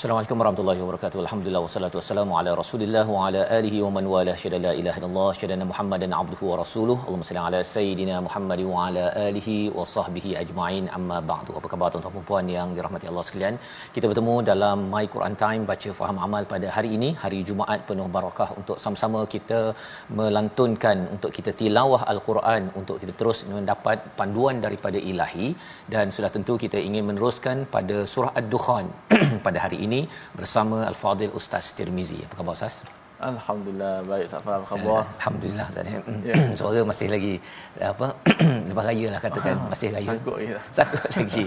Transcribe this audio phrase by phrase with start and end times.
[0.00, 1.18] Assalamualaikum warahmatullahi wabarakatuh.
[1.22, 5.26] Alhamdulillah wassalatu wassalamu ala Rasulillah wa ala alihi wa man wala syada la ilaha illallah
[5.38, 6.96] syada Muhammadan abduhu wa rasuluh.
[7.04, 10.84] Allahumma salli ala sayidina Muhammad wa ala alihi wa sahbihi ajma'in.
[10.98, 11.52] Amma ba'du.
[11.58, 13.58] Apa khabar tuan-tuan dan puan yang dirahmati Allah sekalian?
[13.96, 18.08] Kita bertemu dalam My Quran Time baca faham amal pada hari ini, hari Jumaat penuh
[18.16, 19.60] barakah untuk sama-sama kita
[20.20, 25.50] melantunkan untuk kita tilawah al-Quran untuk kita terus mendapat panduan daripada ilahi
[25.96, 28.88] dan sudah tentu kita ingin meneruskan pada surah Ad-Dukhan
[29.48, 30.00] pada hari ini ini
[30.38, 32.18] bersama Al-Fadil Ustaz Tirmizi.
[32.26, 32.76] Apa khabar Ustaz?
[33.28, 35.00] Alhamdulillah baik Safar apa khabar?
[35.16, 35.88] Alhamdulillah Ustaz.
[36.28, 36.36] Ya.
[36.60, 37.34] Suara masih lagi
[37.90, 38.06] apa
[38.68, 40.08] lepas raya lah katakan Aha, masih raya.
[40.10, 40.58] Sangkut ya.
[40.76, 41.44] Sangkut lagi.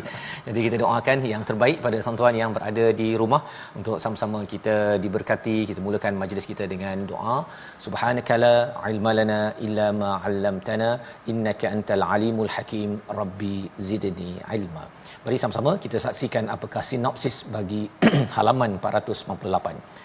[0.48, 3.42] Jadi kita doakan yang terbaik pada tuan-tuan yang berada di rumah
[3.80, 4.76] untuk sama-sama kita
[5.06, 5.58] diberkati.
[5.70, 7.38] Kita mulakan majlis kita dengan doa.
[7.86, 8.54] Subhanakala
[8.94, 10.92] ilma lana illa ma 'allamtana
[11.34, 12.92] innaka antal alimul hakim.
[13.22, 13.58] Rabbi
[13.90, 14.86] zidni ilma.
[15.24, 17.88] Mari sama-sama kita saksikan apakah sinopsis bagi
[18.36, 20.04] halaman 498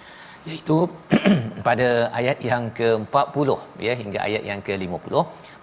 [0.48, 0.76] iaitu
[1.66, 3.48] pada ayat yang ke-40
[3.86, 5.14] ya hingga ayat yang ke-50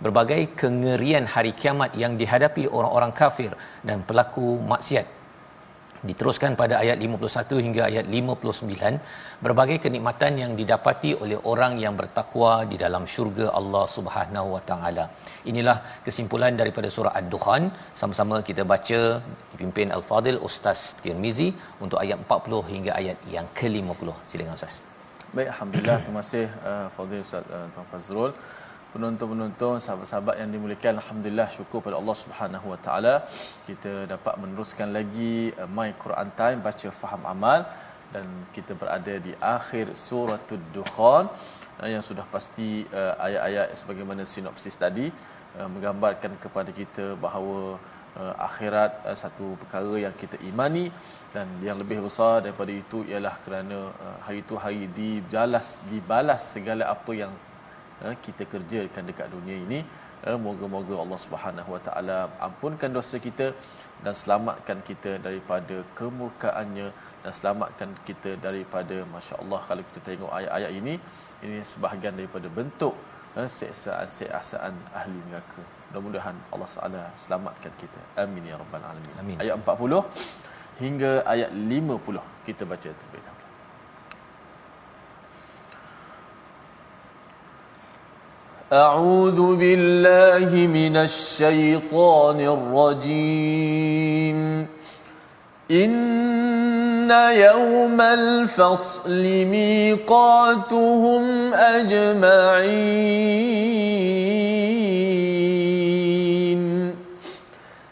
[0.03, 3.51] berbagai kengerian hari kiamat yang dihadapi orang-orang kafir
[3.87, 5.07] dan pelaku maksiat
[6.09, 12.51] diteruskan pada ayat 51 hingga ayat 59 berbagai kenikmatan yang didapati oleh orang yang bertakwa
[12.71, 15.05] di dalam syurga Allah Subhanahu wa taala.
[15.51, 17.63] Inilah kesimpulan daripada surah Ad-Dukhan.
[18.01, 18.99] Sama-sama kita baca
[19.53, 21.49] dipimpin Al-Fadil Ustaz Tirmizi
[21.85, 24.09] untuk ayat 40 hingga ayat yang ke-50.
[24.31, 24.75] Silakan Ustaz.
[25.35, 28.31] Baik, alhamdulillah terima kasih uh, Fadil Ustaz uh, Tuan Fazrul
[28.95, 33.15] penonton-penonton sahabat-sahabat yang dimuliakan alhamdulillah syukur pada Allah Subhanahu wa taala.
[33.67, 37.67] Kita dapat meneruskan lagi uh, my Quran time baca faham amal.
[38.13, 41.27] Dan kita berada di akhir suratul dukhan
[41.81, 45.11] uh, yang sudah pasti uh, ayat-ayat sebagaimana sinopsis tadi
[45.59, 47.75] uh, menggambarkan kepada kita bahawa
[48.15, 50.85] uh, akhirat uh, satu perkara yang kita imani
[51.35, 56.87] dan yang lebih besar daripada itu ialah kerana uh, hari itu hari dibalas dibalas segala
[56.95, 57.33] apa yang
[58.25, 59.79] kita kerjakan dekat dunia ini
[60.27, 62.17] eh, moga-moga Allah Subhanahu Wa Taala
[62.47, 63.47] ampunkan dosa kita
[64.03, 66.87] dan selamatkan kita daripada kemurkaannya
[67.23, 70.93] dan selamatkan kita daripada masya-Allah kalau kita tengok ayat-ayat ini
[71.45, 72.95] ini sebahagian daripada bentuk
[73.39, 75.63] eh, seksaan-seksaan ahli neraka.
[75.89, 78.01] Mudah-mudahan Allah Taala selamatkan kita.
[78.19, 79.15] Amin ya rabbal alamin.
[79.21, 79.37] Amin.
[79.39, 80.03] Ayat 40
[80.83, 83.34] hingga ayat 50 kita baca terlebih dahulu.
[88.73, 92.39] أعوذ بالله من الشيطان
[93.05, 94.67] الرجيم.
[95.71, 101.23] إن يوم الفصل ميقاتهم
[101.53, 102.95] أجمعين.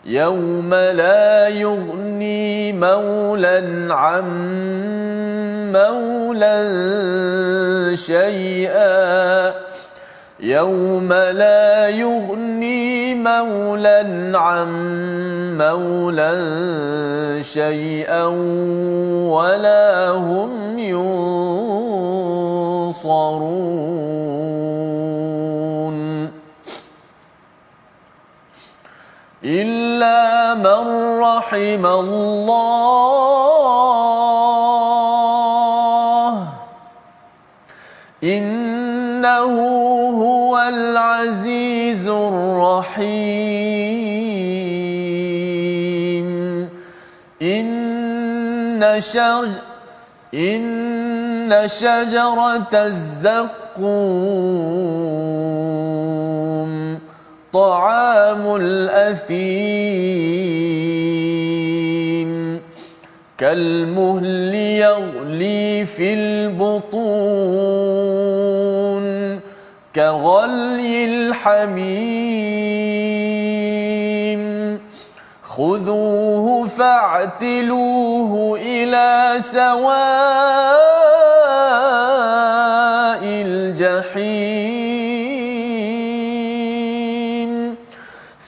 [0.05, 4.25] يوم لا يغني مولا عن
[5.73, 6.65] مولا
[7.95, 9.72] شيئا.
[10.43, 14.67] يوم لا يغني مولا عن
[15.57, 16.31] مولا
[17.41, 18.23] شيئا
[19.31, 21.23] ولا هم ينصرون
[29.43, 33.52] إلا من رحم الله
[40.93, 43.09] العزيز الرحيم.
[47.41, 49.47] إن شر
[50.33, 53.83] إن شجرة الزقوم
[57.53, 59.93] طعام الأثيم.
[63.37, 68.02] كالمهل يغلي في البطون.
[69.95, 71.93] كغلي الحميم.
[75.43, 79.73] خذوه فاعتلوه إلى سواء
[83.23, 84.63] الجحيم.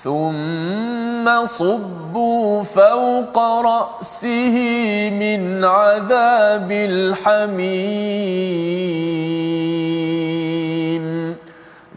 [0.04, 4.56] ثم صبوا فوق رأسه
[5.10, 8.26] من عذاب الحميم.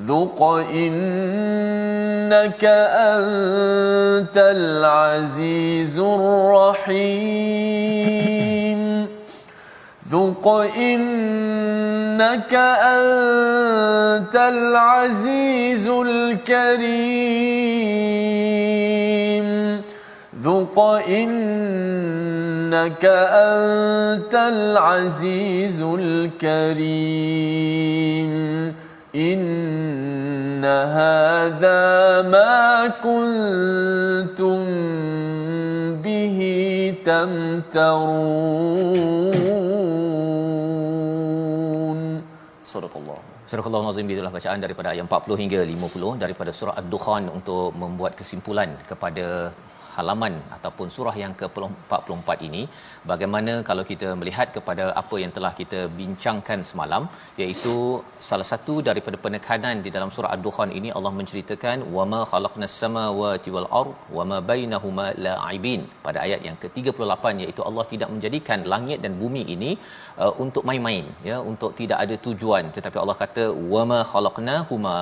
[0.09, 6.99] ذق إنك أنت العزيز الرحيم.
[10.11, 17.39] ذق إنك أنت العزيز الكريم.
[20.43, 27.29] ذق إنك أنت العزيز الكريم.
[29.18, 31.82] إن هذا
[32.36, 34.60] ما كنتم
[36.06, 36.38] به
[37.06, 38.24] تمترون
[42.64, 43.20] صدق الله
[43.54, 48.18] Surah Allah Nazim itulah bacaan daripada ayat 40 hingga 50 daripada surah Ad-Dukhan untuk membuat
[48.20, 49.54] kesimpulan kepada
[49.99, 52.63] halaman ataupun surah yang ke-44 ini
[53.11, 57.03] bagaimana kalau kita melihat kepada apa yang telah kita bincangkan semalam
[57.43, 57.77] iaitu
[58.29, 63.69] salah satu daripada penekanan di dalam surah ad-dukhan ini Allah menceritakan wama khalaqnas samawati wal
[63.81, 65.83] ard wama bainahuma la'ibin.
[66.07, 69.71] Pada ayat yang ke-38 iaitu Allah tidak menjadikan langit dan bumi ini
[70.23, 72.65] uh, untuk main-main ya untuk tidak ada tujuan.
[72.77, 73.45] Tetapi Allah kata
[73.75, 74.97] wama khalaqnahuma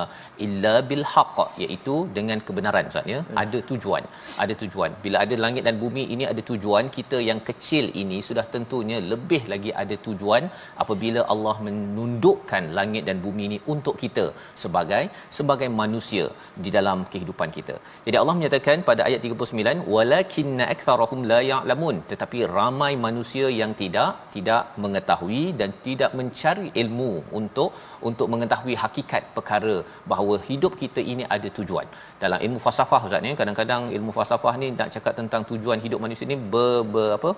[0.45, 3.19] illa bil haqq iaitu dengan kebenaran ustaz ya.
[3.21, 3.37] Hmm.
[3.43, 4.03] ada tujuan
[4.43, 5.03] ada tujuan tujuan.
[5.05, 9.41] Bila ada langit dan bumi ini ada tujuan, kita yang kecil ini sudah tentunya lebih
[9.53, 10.43] lagi ada tujuan
[10.83, 14.25] apabila Allah menundukkan langit dan bumi ini untuk kita
[14.63, 15.03] sebagai
[15.37, 16.25] sebagai manusia
[16.65, 17.75] di dalam kehidupan kita.
[18.07, 24.11] Jadi Allah menyatakan pada ayat 39, walakinna aktsarahum la ya'lamun, tetapi ramai manusia yang tidak
[24.35, 27.71] tidak mengetahui dan tidak mencari ilmu untuk
[28.09, 29.75] untuk mengetahui hakikat perkara
[30.11, 31.87] bahawa hidup kita ini ada tujuan.
[32.23, 36.25] Dalam ilmu falsafah ustaz ni kadang-kadang ilmu falsafah ni nak cakap tentang tujuan hidup manusia
[36.31, 37.29] ni ber, ber apa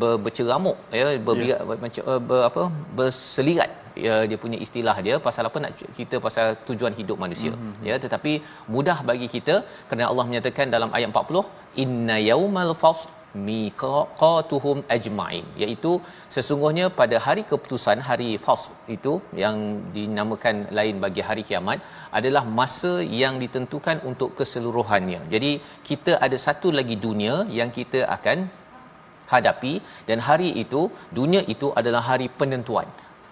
[0.00, 1.78] ber, berceramuk ya berbiak yeah.
[1.84, 2.62] macam uh, ber, apa
[2.98, 3.70] berselirat
[4.06, 7.86] ya dia punya istilah dia pasal apa nak kita pasal tujuan hidup manusia mm-hmm.
[7.88, 8.32] ya tetapi
[8.74, 9.54] mudah bagi kita
[9.88, 13.10] kerana Allah menyatakan dalam ayat 40 inna yaumal fasl
[13.48, 15.92] miqatuhum ajma'in iaitu
[16.34, 19.12] sesungguhnya pada hari keputusan hari fasl itu
[19.42, 19.56] yang
[19.96, 21.78] dinamakan lain bagi hari kiamat
[22.18, 22.92] adalah masa
[23.22, 25.20] yang ditentukan untuk keseluruhannya.
[25.34, 25.52] Jadi
[25.88, 28.50] kita ada satu lagi dunia yang kita akan
[29.32, 29.74] hadapi
[30.08, 30.82] dan hari itu
[31.18, 32.88] dunia itu adalah hari penentuan.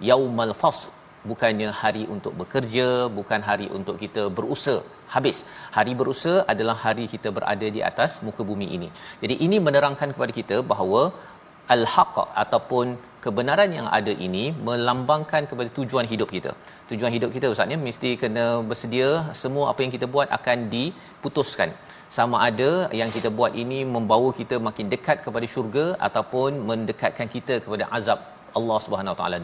[0.08, 0.94] Yaumal fasl
[1.30, 4.78] bukannya hari untuk bekerja bukan hari untuk kita berusaha
[5.14, 5.38] habis.
[5.76, 8.88] Hari berusaha adalah hari kita berada di atas muka bumi ini.
[9.22, 11.02] Jadi ini menerangkan kepada kita bahawa
[11.74, 16.52] al-haq ataupun kebenaran yang ada ini melambangkan kepada tujuan hidup kita.
[16.90, 19.10] Tujuan hidup kita ustaznya mesti kena bersedia
[19.42, 21.70] semua apa yang kita buat akan diputuskan.
[22.16, 27.56] Sama ada yang kita buat ini membawa kita makin dekat kepada syurga ataupun mendekatkan kita
[27.64, 28.20] kepada azab
[28.58, 29.38] Allah Subhanahu Wa Taala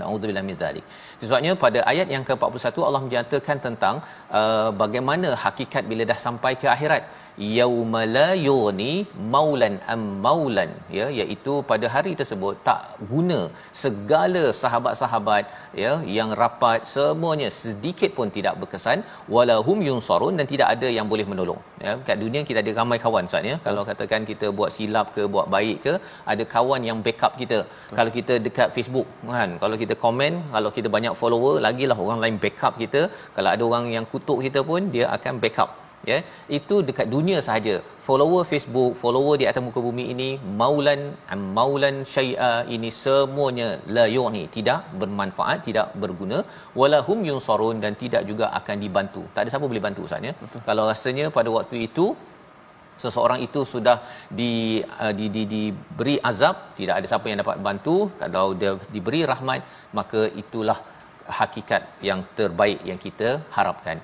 [0.00, 0.84] naudzubillah min zalik.
[1.22, 3.96] Sebabnya pada ayat yang ke-41 Allah menyatakan tentang
[4.40, 7.04] uh, bagaimana hakikat bila dah sampai ke akhirat
[7.38, 8.92] yauma la yuni
[9.34, 10.70] maulan am maulan.
[10.98, 13.40] Ya iaitu pada hari tersebut tak guna
[13.82, 15.44] segala sahabat-sahabat
[15.82, 16.80] ya yang rapat.
[16.94, 19.00] Semuanya sedikit pun tidak berkesan.
[19.36, 21.60] Walahum yunsarun dan tidak ada yang boleh menolong.
[21.84, 23.56] Ya kat dunia kita ada ramai kawan ustaz ya.
[23.68, 25.94] Kalau katakan kita buat silap ke buat baik ke
[26.32, 27.58] ada kawan yang backup kita.
[27.66, 27.96] Betul.
[27.98, 32.36] kalau kita dekat Facebook kan kalau kita komen kalau kita banyak follower lagilah orang lain
[32.44, 33.02] backup kita.
[33.36, 35.70] Kalau ada orang yang kutuk kita pun dia akan backup
[36.10, 36.18] ya.
[36.58, 37.74] Itu dekat dunia sahaja.
[38.06, 40.28] Follower Facebook follower di atas muka bumi ini
[40.60, 41.00] maulan
[41.34, 46.40] am maulan syai'a ini semuanya la yu'ni tidak bermanfaat tidak berguna.
[46.80, 49.22] Walahum yunsarun dan tidak juga akan dibantu.
[49.34, 50.34] Tak ada siapa boleh bantu ustaz ya.
[50.70, 52.06] Kalau rasanya pada waktu itu
[53.04, 53.96] seseorang itu sudah
[54.38, 54.52] di,
[55.04, 57.96] uh, di di diberi azab tidak ada siapa yang dapat bantu.
[58.22, 59.60] Kalau dia diberi rahmat
[59.98, 60.78] maka itulah
[61.40, 63.98] hakikat yang terbaik yang kita harapkan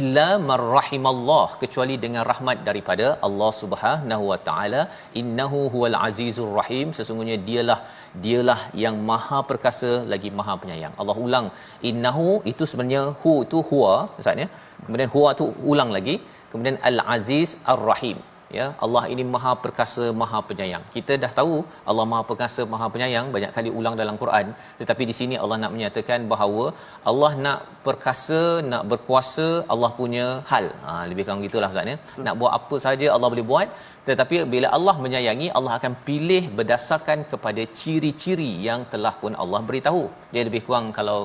[0.00, 4.82] illa marrahimallah kecuali dengan rahmat daripada Allah Subhanahu wa taala.
[5.20, 6.88] Innahu huwal azizur rahim.
[6.98, 7.78] Sesungguhnya dialah
[8.24, 10.94] dialah yang maha perkasa lagi maha penyayang.
[11.02, 11.48] Allah ulang
[11.90, 14.48] innahu itu sebenarnya hu itu huwa maksudnya
[14.86, 16.16] kemudian huwa tu ulang lagi.
[16.50, 18.18] Kemudian al aziz ar rahim
[18.58, 18.66] ya.
[18.84, 20.84] Allah ini maha perkasa maha penyayang.
[20.96, 21.56] Kita dah tahu
[21.90, 24.46] Allah maha perkasa maha penyayang banyak kali ulang dalam Quran.
[24.80, 26.64] Tetapi di sini Allah nak menyatakan bahawa
[27.12, 28.40] Allah nak perkasa
[28.72, 30.66] nak berkuasa Allah punya hal.
[30.86, 31.98] Ha lebih kurang gitulah ustaz ya.
[32.26, 33.68] Nak buat apa saja Allah boleh buat
[34.08, 40.02] tetapi bila Allah menyayangi Allah akan pilih berdasarkan kepada ciri-ciri yang telah pun Allah beritahu.
[40.32, 41.18] Dia lebih kurang kalau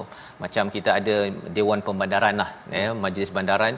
[0.43, 1.15] macam kita ada
[1.57, 3.73] dewan pembandaran lah ya majlis bandaran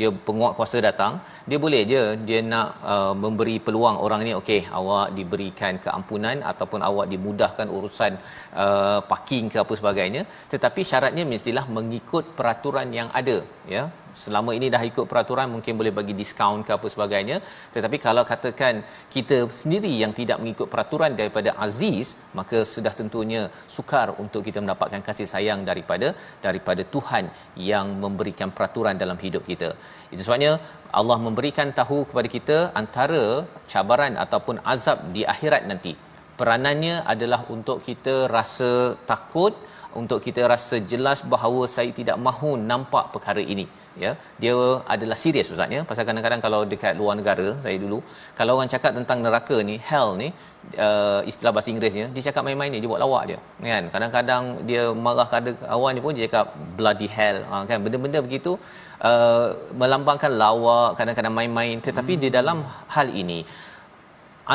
[0.00, 1.12] dia penguat kuasa datang
[1.50, 6.82] dia boleh je dia nak uh, memberi peluang orang ni okey awak diberikan keampunan ataupun
[6.88, 8.12] awak dimudahkan urusan
[8.64, 10.24] uh, parking ke apa sebagainya.
[10.54, 13.38] Tetapi syaratnya mestilah mengikut peraturan yang ada
[13.76, 13.84] ya
[14.22, 17.36] selama ini dah ikut peraturan mungkin boleh bagi diskaun ke apa sebagainya.
[17.74, 18.82] Tetapi kalau katakan
[19.14, 23.42] kita sendiri yang tidak mengikut peraturan daripada aziz maka sudah tentunya
[23.76, 26.10] sukar untuk kita mendapatkan kasih sayang daripada
[26.46, 27.26] daripada Tuhan
[27.70, 29.70] yang memberikan peraturan dalam hidup kita.
[30.12, 30.52] Itu sebabnya
[31.00, 33.24] Allah memberikan tahu kepada kita antara
[33.72, 35.94] cabaran ataupun azab di akhirat nanti.
[36.38, 38.72] Peranannya adalah untuk kita rasa
[39.10, 39.54] takut
[40.00, 43.66] untuk kita rasa jelas bahawa saya tidak mahu nampak perkara ini
[44.04, 44.12] ya.
[44.42, 44.54] Dia
[44.94, 45.80] adalah serius ustaz ya.
[45.90, 47.98] Pasal kadang-kadang kalau dekat luar negara saya dulu
[48.38, 50.28] kalau orang cakap tentang neraka ni hell ni
[50.86, 53.38] uh, istilah bahasa Inggerisnya dia cakap main-main ni dia buat lawak dia
[53.72, 53.84] kan.
[53.94, 56.46] Kadang-kadang dia marah kada kawan dia pun dia cakap
[56.80, 57.78] bloody hell ha, kan.
[57.86, 58.52] Benda-benda begitu
[59.10, 59.48] uh,
[59.80, 61.76] melambangkan lawak kadang-kadang main-main.
[61.88, 62.22] Tetapi hmm.
[62.24, 62.60] di dalam
[62.96, 63.40] hal ini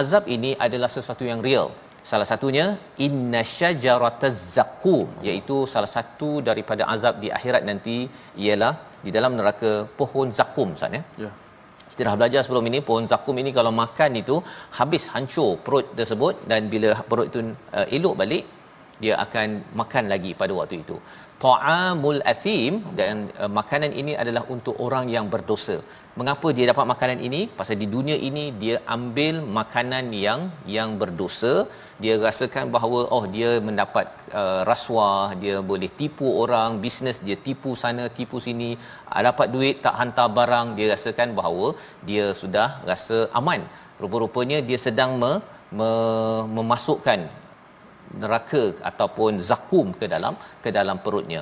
[0.02, 1.70] azab ini adalah sesuatu yang real
[2.10, 2.66] Salah satunya
[3.06, 7.98] inna syajarataz zakum iaitu salah satu daripada azab di akhirat nanti
[8.46, 8.74] ialah
[9.06, 11.02] di dalam neraka pohon zakum Ustaz ya.
[11.26, 11.32] Ya.
[11.94, 14.36] Kita dah belajar sebelum ini pohon zakum ini kalau makan itu
[14.80, 17.42] habis hancur perut tersebut dan bila perut itu
[17.78, 18.46] uh, elok balik
[19.04, 20.98] dia akan makan lagi pada waktu itu.
[21.44, 25.78] Ta'amul athim dan uh, makanan ini adalah untuk orang yang berdosa.
[26.20, 27.40] Mengapa dia dapat makanan ini?
[27.60, 30.42] Pasal di dunia ini dia ambil makanan yang
[30.76, 31.54] yang berdosa,
[32.04, 34.06] dia rasakan bahawa oh dia mendapat
[34.42, 38.70] uh, rasuah, dia boleh tipu orang, bisnes dia tipu sana, tipu sini,
[39.10, 41.68] uh, dapat duit tak hantar barang, dia rasakan bahawa
[42.10, 43.64] dia sudah rasa aman.
[44.04, 45.34] Rupa-rupanya dia sedang me,
[45.80, 45.92] me,
[46.58, 47.22] memasukkan
[48.22, 51.42] neraka ataupun zakum ke dalam ke dalam perutnya.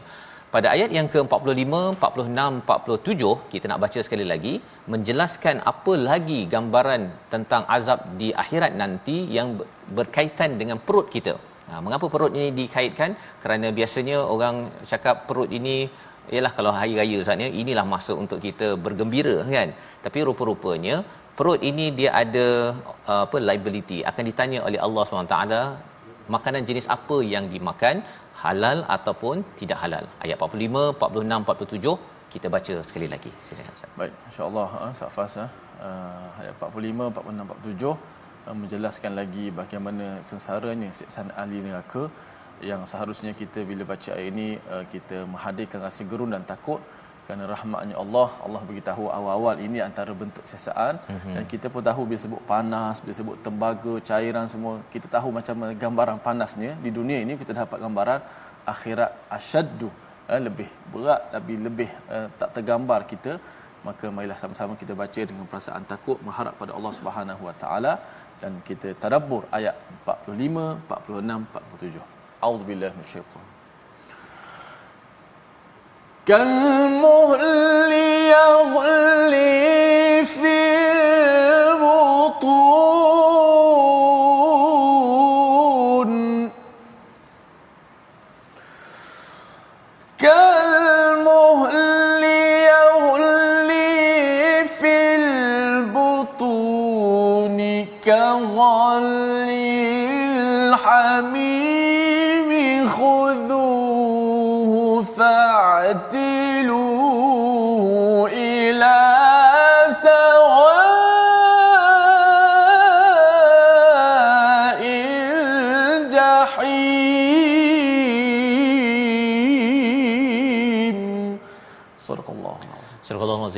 [0.54, 4.54] Pada ayat yang ke-45, 46, 47 kita nak baca sekali lagi
[4.94, 7.04] menjelaskan apa lagi gambaran
[7.34, 9.48] tentang azab di akhirat nanti yang
[9.98, 11.34] berkaitan dengan perut kita.
[11.70, 13.12] Ha, mengapa perut ini dikaitkan?
[13.44, 14.58] Kerana biasanya orang
[14.92, 15.78] cakap perut ini
[16.34, 19.72] ialah kalau hari raya saatnya inilah masa untuk kita bergembira kan.
[20.08, 20.98] Tapi rupa-rupanya
[21.38, 22.48] perut ini dia ada
[23.24, 25.38] apa liability akan ditanya oleh Allah SWT
[26.36, 27.96] makanan jenis apa yang dimakan
[28.46, 30.06] halal ataupun tidak halal.
[30.24, 33.32] Ayat 45 46 47 kita baca sekali lagi.
[33.46, 33.92] Silakan Ustaz.
[34.00, 35.48] Baik insyaallah uh, Safas uh,
[36.42, 42.04] ayat 45 46 47 uh, menjelaskan lagi bagaimana sengsaranya siksaan ahli neraka
[42.70, 46.82] yang seharusnya kita bila baca ayat ini uh, kita menghadirkan rasa gerun dan takut
[47.32, 50.96] kerana rahmatnya Allah Allah beritahu awal-awal ini antara bentuk siasaan.
[51.12, 51.34] Mm-hmm.
[51.36, 55.56] dan kita pun tahu bila sebut panas bila sebut tembaga cairan semua kita tahu macam
[55.84, 56.72] gambaran panasnya.
[56.86, 58.20] Di dunia ini kita dapat gambaran
[58.74, 59.90] akhirat asyaddu
[60.34, 63.36] eh, lebih berat lebih lebih eh, tak tergambar kita.
[63.88, 67.94] Maka marilah sama-sama kita baca dengan perasaan takut mengharap pada Allah Subhanahu Wa Taala.
[68.44, 73.61] Dan kita tadabbur ayat 45 46 47 auzubillahi minasyaitanir
[76.32, 77.92] كالمهل
[78.36, 79.61] يغلي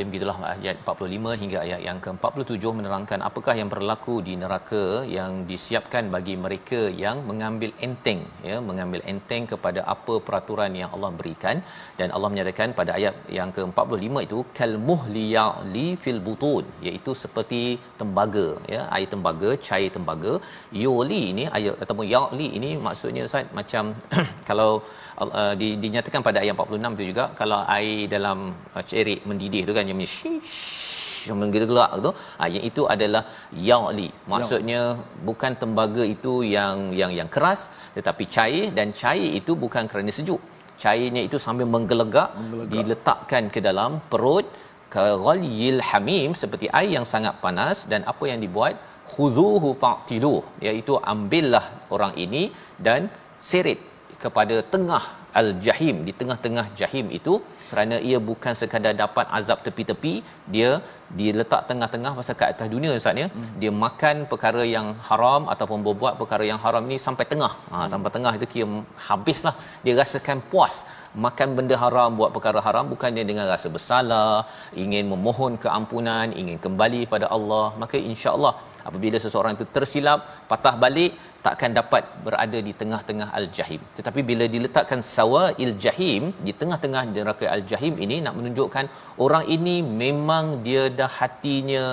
[0.03, 4.81] Al-Azim gitulah ayat 45 hingga ayat yang ke-47 menerangkan apakah yang berlaku di neraka
[5.17, 11.11] yang disiapkan bagi mereka yang mengambil enteng ya mengambil enteng kepada apa peraturan yang Allah
[11.19, 11.55] berikan.
[11.99, 15.45] Dan Allah menyatakan pada ayat yang ke-45 itu kal muhliya
[15.75, 17.61] li fil butun iaitu seperti
[18.01, 20.35] tembaga ya air tembaga cair tembaga.
[20.83, 23.95] Yuli ini ayat ataupun yali ini maksudnya Ustaz macam
[24.51, 24.71] kalau
[25.21, 28.39] uh, di, dinyatakan pada ayat 46 tu juga kalau air dalam
[28.75, 30.35] uh, cerik mendidih tu kan yang
[31.23, 33.23] yang menggelak tu ha, yang itu adalah
[33.69, 34.81] yali maksudnya
[35.27, 37.61] bukan tembaga itu yang yang yang keras
[37.97, 40.41] tetapi cair dan cair itu bukan kerana sejuk.
[40.83, 42.71] Cairnya itu sambil menggelegak, menggelegak.
[42.73, 44.45] diletakkan ke dalam perut
[44.95, 48.75] kaghalyil hamim seperti air yang sangat panas dan apa yang dibuat?
[49.11, 50.35] Khuzuhu fa'tilu
[50.67, 52.43] iaitu ambillah orang ini
[52.85, 53.01] dan
[53.49, 53.79] seret
[54.23, 55.03] kepada tengah
[55.41, 55.95] al-jahim.
[56.07, 57.33] Di tengah-tengah jahim itu
[57.69, 60.13] kerana ia bukan sekadar dapat azab tepi-tepi
[60.55, 60.71] dia
[61.19, 63.27] diletak tengah-tengah masa kat atas dunia ustaz ya.
[63.29, 63.49] Hmm.
[63.61, 67.53] dia makan perkara yang haram ataupun berbuat perkara yang haram ni sampai tengah.
[67.73, 69.55] Ha sampai tengah itu kira habislah.
[69.85, 70.75] Dia rasakan puas
[71.25, 74.45] makan benda haram buat perkara haram bukannya dengan rasa bersalah
[74.83, 78.53] ingin memohon keampunan ingin kembali pada Allah maka insya-Allah
[78.87, 80.19] apabila seseorang itu tersilap
[80.51, 81.11] patah balik
[81.45, 83.81] takkan dapat berada di tengah-tengah al-jahim.
[83.97, 88.87] Tetapi bila diletakkan sawa'il jahim di tengah-tengah neraka al-jahim ini nak menunjukkan
[89.25, 91.85] orang ini memang dia dah hatinya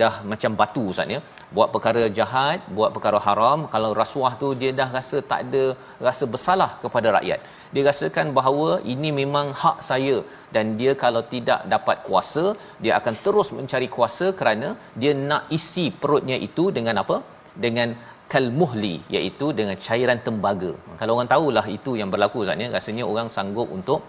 [0.00, 1.20] dah macam batu ustaz ya
[1.56, 5.64] buat perkara jahat buat perkara haram kalau rasuah tu dia dah rasa tak ada
[6.06, 7.40] rasa bersalah kepada rakyat.
[7.74, 10.16] Dia rasakan bahawa ini memang hak saya
[10.54, 12.44] dan dia kalau tidak dapat kuasa
[12.82, 14.70] dia akan terus mencari kuasa kerana
[15.02, 17.18] dia nak isi perutnya itu dengan apa?
[17.66, 17.90] Dengan
[18.32, 20.72] kalmuhli iaitu dengan cairan tembaga.
[21.00, 22.68] Kalau orang tahulah itu yang berlaku Ustaz ya.
[22.76, 24.00] Rasanya orang sanggup untuk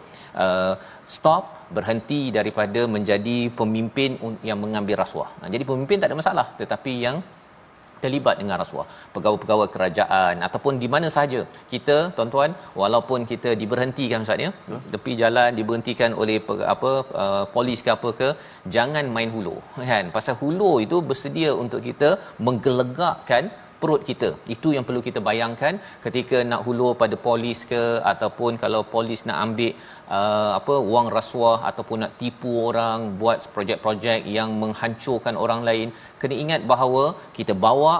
[0.45, 0.73] uh,
[1.15, 4.11] stop berhenti daripada menjadi pemimpin
[4.49, 5.29] yang mengambil rasuah.
[5.41, 7.17] Nah, jadi pemimpin tak ada masalah tetapi yang
[8.03, 8.85] terlibat dengan rasuah.
[9.15, 11.41] Pegawai-pegawai kerajaan ataupun di mana saja
[11.73, 14.51] kita tuan-tuan walaupun kita diberhentikan ustaz ya
[14.93, 16.37] tepi jalan diberhentikan oleh
[16.73, 16.91] apa
[17.23, 18.29] uh, polis ke apa ke
[18.75, 19.55] jangan main hulu
[19.91, 20.05] kan?
[20.17, 22.11] Pasal hulu itu bersedia untuk kita
[22.47, 23.45] menggelegakkan
[23.81, 24.29] perut kita.
[24.55, 25.73] Itu yang perlu kita bayangkan
[26.05, 27.81] ketika nak hulur pada polis ke
[28.13, 29.71] ataupun kalau polis nak ambil
[30.17, 35.89] uh, apa wang rasuah ataupun nak tipu orang buat projek-projek yang menghancurkan orang lain,
[36.21, 37.03] kena ingat bahawa
[37.39, 37.95] kita bawa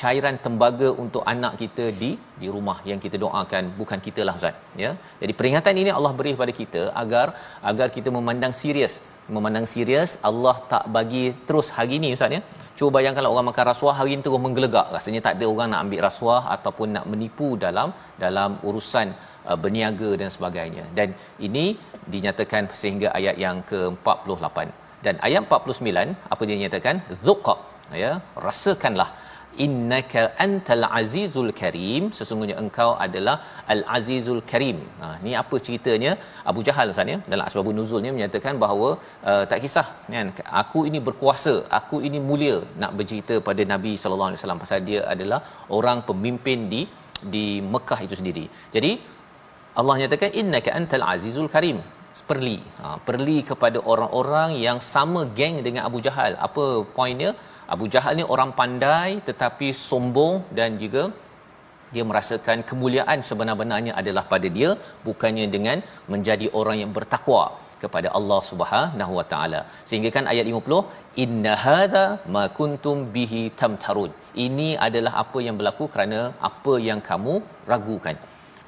[0.00, 3.64] cairan tembaga untuk anak kita di di rumah yang kita doakan.
[3.80, 4.90] Bukan kita lah ustaz ya.
[5.22, 7.26] Jadi peringatan ini Allah beri kepada kita agar
[7.70, 8.96] agar kita memandang serius.
[9.36, 12.42] Memandang serius Allah tak bagi terus hari ini ustaz ya
[12.82, 14.86] Cuba bayangkanlah orang makan rasuah hari ini terus menggelegak.
[14.94, 17.88] Rasanya tak ada orang nak ambil rasuah ataupun nak menipu dalam
[18.22, 19.08] dalam urusan
[19.50, 20.84] uh, berniaga dan sebagainya.
[20.96, 21.14] Dan
[21.46, 21.64] ini
[22.14, 24.58] dinyatakan sehingga ayat yang ke-48.
[25.06, 26.96] Dan ayat 49 apa dia nyatakan?
[27.22, 27.54] Dzuqa
[28.02, 28.10] ya,
[28.46, 29.08] rasakanlah
[29.66, 32.02] innaka antal azizul karim.
[32.18, 33.36] Sesungguhnya engkau adalah
[33.74, 34.78] al azizul karim.
[35.02, 36.12] Ha ni apa ceritanya?
[36.50, 37.18] Abu Jahal Ustaz ya?
[37.32, 38.90] Dalam asbabun nuzulnya menyatakan bahawa
[39.30, 39.86] uh, tak kisah
[40.16, 40.32] kan?
[40.62, 45.02] Aku ini berkuasa aku ini mulia nak bercerita pada Nabi sallallahu alaihi wasallam pasal dia
[45.14, 45.40] adalah
[45.80, 46.82] orang pemimpin di
[47.34, 48.46] di Mekah itu sendiri.
[48.76, 48.92] Jadi
[49.80, 51.80] Allah nyatakan innaka antal azizul karim.
[52.30, 52.58] Perli.
[52.80, 56.32] Ha, perli kepada orang-orang yang sama geng dengan Abu Jahal.
[56.46, 56.64] Apa
[56.96, 57.30] poinnya
[57.74, 61.04] Abu Jahal ni orang pandai tetapi sombong dan juga
[61.94, 64.70] dia merasakan kemuliaan sebenar-benarnya adalah pada dia
[65.06, 65.78] bukannya dengan
[66.12, 67.44] menjadi orang yang bertakwa
[67.82, 69.60] kepada Allah Subhanahu Wa Taala.
[69.88, 74.12] Sehingga kan ayat 50 inna hadza ma kuntum bihi tamtarun.
[74.46, 76.20] Ini adalah apa yang berlaku kerana
[76.50, 77.34] apa yang kamu
[77.72, 78.16] ragukan.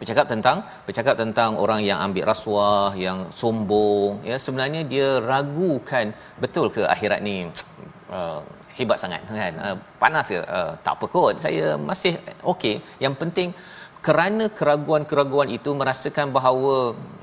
[0.01, 6.07] Bercakap tentang bercakap tentang orang yang ambil rasuah, yang sombong, ya sebenarnya dia ragukan
[6.43, 7.37] betul ke akhirat ni
[8.19, 8.41] uh,
[8.79, 9.55] hebat sangat kan?
[9.67, 11.35] Uh, panas ke uh, tak apa kot.
[11.45, 12.13] Saya masih
[12.53, 12.77] okey.
[13.05, 13.49] Yang penting
[14.07, 16.75] kerana keraguan-keraguan itu merasakan bahawa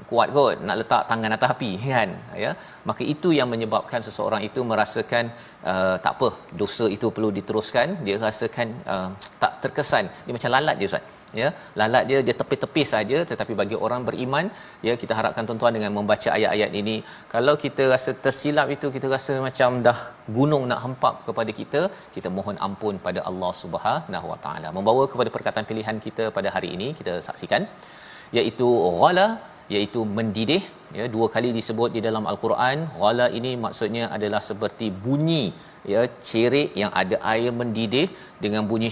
[0.09, 2.09] kuat kot nak letak tangan atas api kan?
[2.43, 2.51] Ya?
[2.89, 5.25] Maka itu yang menyebabkan seseorang itu merasakan
[5.71, 6.29] uh, tak apa
[6.61, 7.87] dosa itu perlu diteruskan.
[8.05, 9.09] Dia rasakan uh,
[9.43, 10.05] tak terkesan.
[10.25, 11.03] Dia macam lalat je ustaz
[11.39, 14.45] ya lalat dia dia tepi-tepi saja tetapi bagi orang beriman
[14.87, 16.95] ya kita harapkan tuan-tuan dengan membaca ayat-ayat ini
[17.33, 19.99] kalau kita rasa tersilap itu kita rasa macam dah
[20.37, 21.81] gunung nak hempap kepada kita
[22.15, 24.69] kita mohon ampun pada Allah Subhanahu Wa Taala.
[24.77, 27.63] Membawa kepada perkataan pilihan kita pada hari ini kita saksikan
[28.39, 28.67] iaitu
[28.99, 29.27] ghala
[29.75, 30.63] iaitu mendidih.
[30.97, 35.43] Ya dua kali disebut di dalam al-Quran ghala ini maksudnya adalah seperti bunyi
[35.93, 38.07] ya cerik yang ada air mendidih
[38.43, 38.91] dengan bunyi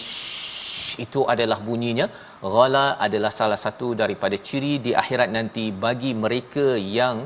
[1.06, 2.08] itu adalah bunyinya.
[2.56, 6.66] Ghala adalah salah satu daripada ciri di akhirat nanti bagi mereka
[6.98, 7.18] yang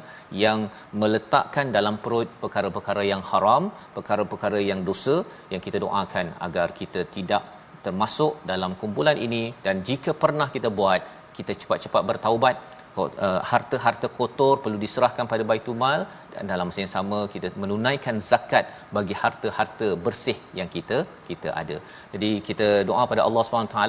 [0.46, 0.60] yang
[1.02, 3.64] meletakkan dalam perut perkara-perkara yang haram
[3.98, 5.16] perkara-perkara yang dosa
[5.54, 7.44] yang kita doakan agar kita tidak
[7.86, 9.44] termasuk dalam kumpulan ini.
[9.66, 11.02] Dan jika pernah kita buat
[11.38, 12.56] kita cepat-cepat bertaubat
[13.02, 16.02] uh, harta-harta kotor perlu diserahkan pada baitul mal.
[16.34, 18.66] Dan dalam masa yang sama kita menunaikan zakat
[18.98, 20.98] bagi harta-harta bersih yang kita
[21.30, 21.78] kita ada.
[22.14, 23.80] Jadi kita doa pada Allah SWT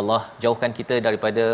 [0.00, 1.44] Allah jauhkan kita daripada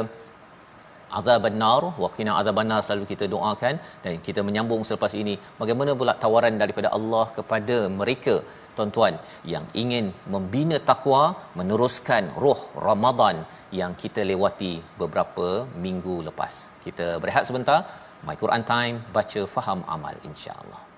[1.19, 3.77] azab an-nar wa qina azabannar selalu kita doakan.
[4.05, 8.37] Dan kita menyambung selepas ini bagaimana pula tawaran daripada Allah kepada mereka
[8.77, 9.15] tuan-tuan
[9.55, 11.23] yang ingin membina takwa
[11.59, 13.39] meneruskan roh Ramadan
[13.71, 16.71] yang kita lewati beberapa minggu lepas.
[16.85, 17.87] Kita berehat sebentar.
[18.27, 20.90] My Quran Time, baca faham amal insya-Allah.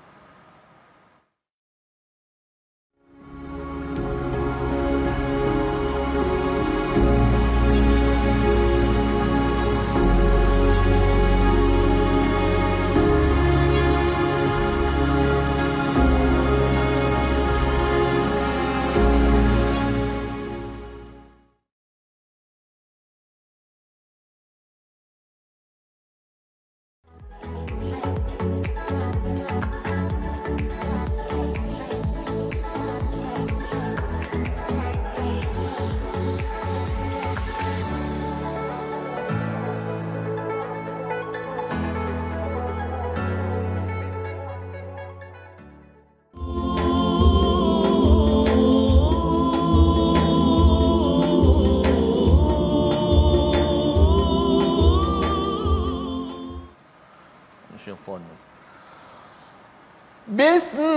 [60.42, 60.91] mesmo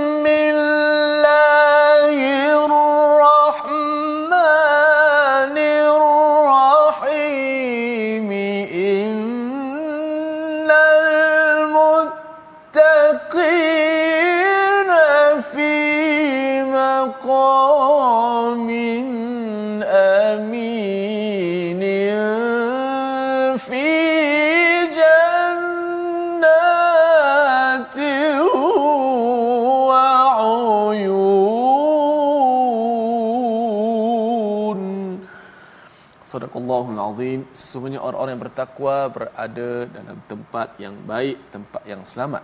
[36.36, 42.43] Sadaqallahul Azim Sesungguhnya orang-orang yang bertakwa Berada dalam tempat yang baik Tempat yang selamat.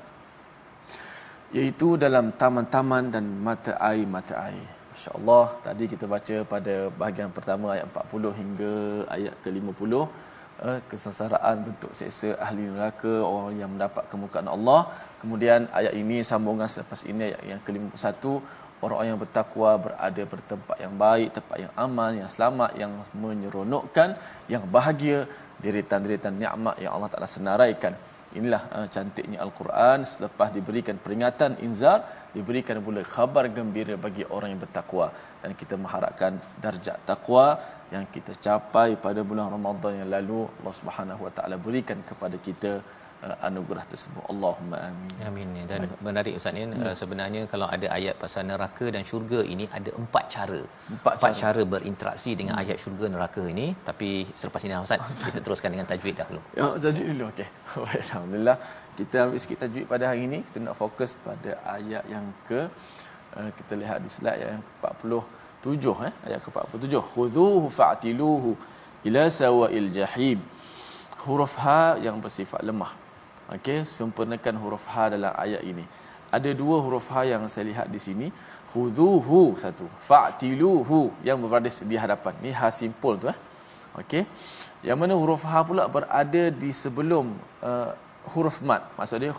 [1.51, 4.67] Iaitu dalam taman-taman Dan mata air-mata air.
[4.91, 8.73] Masya Allah Tadi kita baca pada bahagian pertama Ayat 40 hingga
[9.17, 9.91] ayat ke-50
[10.69, 14.81] eh, Kesesaraan bentuk seksa ahli neraka Orang yang mendapat kemukaan Allah.
[15.19, 18.23] Kemudian ayat ini sambungan selepas ini Ayat yang ke-51
[18.83, 22.91] orang-orang yang bertakwa berada bertempat yang baik, tempat yang aman, yang selamat, yang
[23.23, 24.09] menyeronokkan,
[24.53, 25.19] yang bahagia,
[25.65, 27.93] deritan-deritan nikmat yang Allah Taala senaraikan.
[28.39, 30.07] Inilah uh, cantiknya Al-Quran.
[30.11, 31.99] Selepas diberikan peringatan inzar
[32.35, 35.07] diberikan pula khabar gembira bagi orang yang bertakwa.
[35.43, 37.59] Dan kita mengharapkan darjat takwa
[37.93, 42.73] yang kita capai pada bulan Ramadan yang lalu Allah Subhanahu Wa Taala berikan kepada kita
[43.27, 44.23] uh, anugerah tersebut.
[44.33, 45.13] Allahumma amin.
[45.29, 45.49] Amin.
[45.71, 46.93] Dan menarik Ustaz ni hmm.
[47.01, 50.61] sebenarnya kalau ada ayat pasal neraka dan syurga ini ada empat cara.
[50.95, 51.41] Empat Empat cara.
[51.43, 54.09] cara berinteraksi dengan ayat syurga neraka ini tapi
[54.41, 56.41] selepas ini Ustaz kita teruskan dengan tajwid dahulu.
[56.59, 57.25] Ya, tajwid dulu.
[57.33, 57.47] Okey.
[58.05, 58.57] Alhamdulillah.
[58.99, 60.39] Kita ambil sikit tajwid pada hari ini.
[60.47, 62.61] Kita nak fokus pada ayat yang ke
[63.37, 68.51] uh, kita lihat di slide yang 47 eh ayat ke-47 khuzuhu fa'tiluhu
[69.07, 70.39] ila sawa'il jahim
[71.25, 72.91] huruf ha yang bersifat lemah
[73.55, 75.85] okey sempurnakan huruf ha dalam ayat ini.
[76.31, 78.27] Ada dua huruf ha yang saya lihat di sini.
[78.71, 82.33] Khuzuhu satu fa'tiluhu yang berada di hadapan.
[82.43, 83.37] Ni ha simpul tu eh.
[83.99, 84.23] Okey.
[84.87, 87.91] Yang mana huruf ha pula berada di sebelum uh,
[88.31, 88.87] huruf mat.
[88.95, 89.35] Maksudnya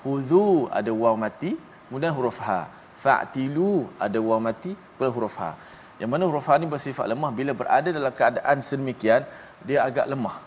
[0.00, 2.70] khuzu ada waw mati kemudian huruf ha
[3.02, 5.50] fa'tilu ada waw mati pula huruf ha
[5.98, 7.30] yang mana huruf ha ni bersifat lemah.
[7.34, 9.26] Bila berada dalam keadaan sedemikian
[9.66, 10.45] dia agak lemah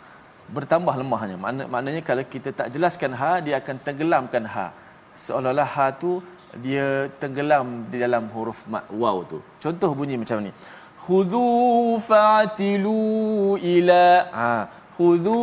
[0.55, 1.37] bertambah lemahnya.
[1.43, 4.65] Makna, maknanya kalau kita tak jelaskan ha dia akan tenggelamkan ha.
[5.23, 6.11] Seolah-olah ha tu
[6.65, 6.85] dia
[7.21, 9.39] tenggelam di dalam huruf mat waw tu.
[9.63, 10.51] Contoh bunyi macam ni.
[11.03, 11.45] Khudhu
[12.09, 12.97] fa'tilu
[13.73, 14.05] ila
[14.39, 14.51] ha.
[14.97, 15.37] Khudhu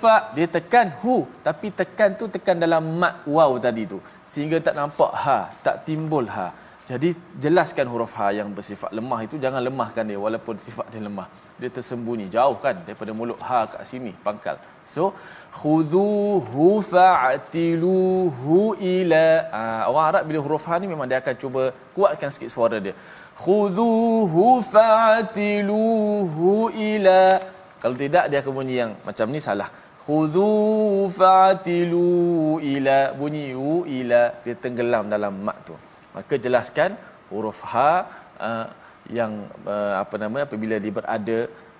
[0.00, 3.98] fa dia tekan hu tapi tekan tu tekan dalam mat waw tadi tu.
[4.32, 6.48] Sehingga tak nampak ha tak timbul ha.
[6.90, 11.28] Jadi jelaskan huruf ha yang bersifat lemah itu jangan lemahkan dia walaupun sifat dia lemah
[11.62, 14.56] dia tersembunyi jauh kan daripada mulut ha kat sini pangkal.
[14.94, 15.02] So
[15.58, 18.56] khuduhu fa'tiluhu
[18.94, 21.62] ila ha, orang Arab bila huruf ha ni memang dia akan cuba
[21.96, 22.94] kuatkan sikit suara dia.
[23.44, 26.50] Khuduhu fa'tiluhu
[26.90, 27.22] ila.
[27.82, 29.68] Kalau tidak dia akan bunyi yang macam ni salah.
[30.04, 30.50] Khudhu
[31.18, 35.74] fa'tilu ila bunyi u ila dia tenggelam dalam mat tu.
[36.14, 36.90] Maka jelaskan
[37.30, 37.92] huruf ha
[38.48, 38.66] uh,
[39.10, 41.38] yang uh, apa nama apabila dia berada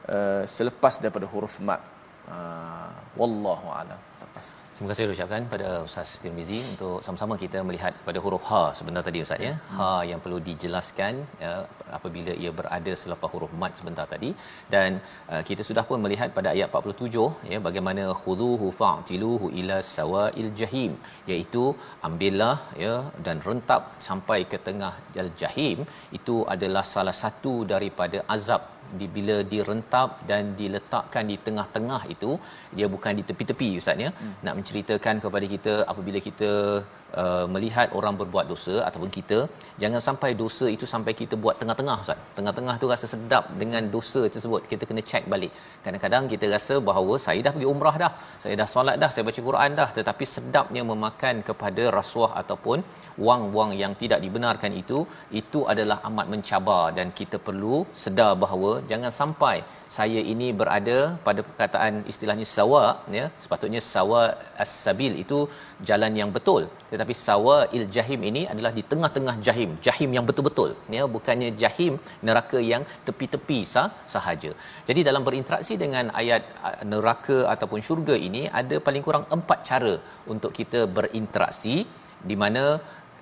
[0.08, 1.82] uh, selepas daripada huruf mat.
[2.26, 3.98] Uh, wallahu alam.
[4.14, 9.02] Selepas Terima kasih ucapkan pada Ustaz Tirmizi untuk sama-sama kita melihat pada huruf ha sebentar
[9.08, 9.52] tadi Ustaz ya.
[9.78, 11.52] Ha yang perlu dijelaskan ya,
[11.96, 14.30] apabila ia berada selepas huruf mat sebentar tadi.
[14.74, 14.90] Dan
[15.32, 20.94] uh, kita sudah pun melihat pada ayat 47 ya bagaimana khuduhu fa'tiluhu ila sawa'il jahim
[21.30, 21.64] iaitu
[22.10, 22.96] ambillah ya
[23.28, 25.78] dan rentap sampai ke tengah jal jahim
[26.20, 32.30] itu adalah salah satu daripada azab di bila direntap dan diletakkan di tengah-tengah itu
[32.78, 34.10] dia bukan di tepi-tepi ustaz ya.
[34.20, 34.34] Hmm.
[34.46, 36.50] nak menceritakan kepada kita apabila kita
[37.22, 39.38] uh, melihat orang berbuat dosa ataupun kita
[39.82, 42.20] jangan sampai dosa itu sampai kita buat tengah-tengah ustaz.
[42.38, 44.62] Tengah-tengah tu rasa sedap dengan dosa tersebut.
[44.72, 45.52] Kita kena check balik.
[45.84, 48.12] Kadang-kadang kita rasa bahawa saya dah pergi umrah dah
[48.44, 52.80] saya dah solat dah saya baca Quran dah tetapi sedapnya memakan kepada rasuah ataupun
[53.26, 54.98] wang-wang yang tidak dibenarkan itu
[55.40, 59.56] itu adalah amat mencabar dan kita perlu sedar bahawa jangan sampai
[59.96, 62.82] saya ini berada pada perkataan istilahnya sawa
[63.18, 63.24] ya.
[63.44, 64.20] Sepatutnya sawa
[64.64, 65.38] as-sabil itu
[65.88, 66.62] jalan yang betul.
[66.92, 71.04] Tetapi sawa il jahim ini adalah di tengah-tengah jahim jahim yang betul-betul ya.
[71.16, 71.94] Bukannya jahim
[72.28, 74.52] neraka yang tepi-tepi sah, sahaja.
[74.88, 76.42] Jadi dalam berinteraksi dengan ayat
[76.94, 79.94] neraka ataupun syurga ini ada paling kurang empat cara
[80.34, 81.76] untuk kita berinteraksi
[82.30, 82.64] di mana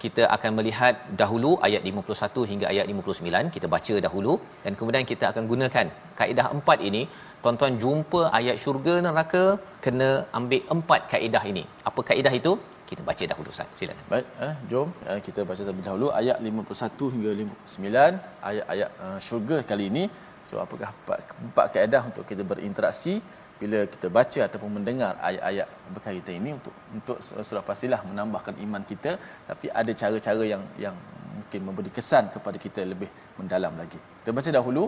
[0.05, 4.35] kita akan melihat dahulu ayat 51 hingga ayat 59 kita baca dahulu
[4.65, 5.87] dan kemudian kita akan gunakan
[6.21, 7.03] kaedah empat ini.
[7.45, 9.45] Tuan-tuan jumpa ayat syurga neraka
[9.85, 11.65] kena ambil empat kaedah ini.
[11.91, 12.53] Apa kaedah itu?
[12.91, 13.69] Kita baca dahulu Ustaz.
[13.79, 14.07] Silakan.
[14.13, 14.89] Baik eh jom.
[15.11, 20.05] Eh, kita baca terlebih dahulu ayat 51 hingga 59 ayat-ayat uh, syurga kali ini.
[20.49, 23.15] So apakah empat, empat kaedah untuk kita berinteraksi
[23.61, 27.17] bila kita baca ataupun mendengar ayat-ayat berkaitan ini untuk untuk
[27.49, 29.13] sudah pastilah menambahkan iman kita
[29.51, 30.97] tapi ada cara-cara yang yang
[31.37, 33.99] mungkin memberi kesan kepada kita lebih mendalam lagi.
[34.21, 34.83] Kita baca dahulu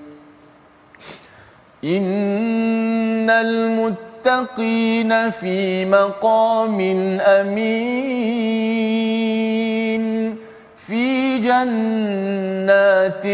[1.84, 6.80] إن المتقين في مقام
[7.22, 8.78] أمين
[10.76, 13.26] في جنات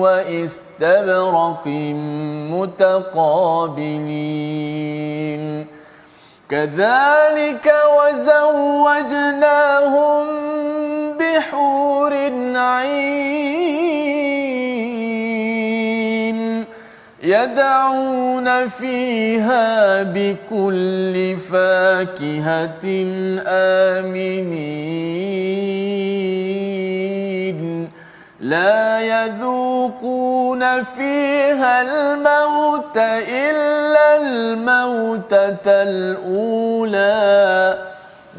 [0.00, 1.66] واستبرق
[4.08, 5.66] متقابلين
[6.48, 9.06] كذلك وزوجناهم
[11.18, 12.14] بحور
[12.56, 13.48] عين
[17.22, 22.84] يدعون فيها بكل فاكهة
[23.46, 24.98] آمنين.
[28.40, 37.18] لا يذوقون فيها الموت إلا الموتة الأولى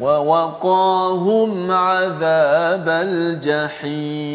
[0.00, 4.26] ووقاهم عذاب الجحيم.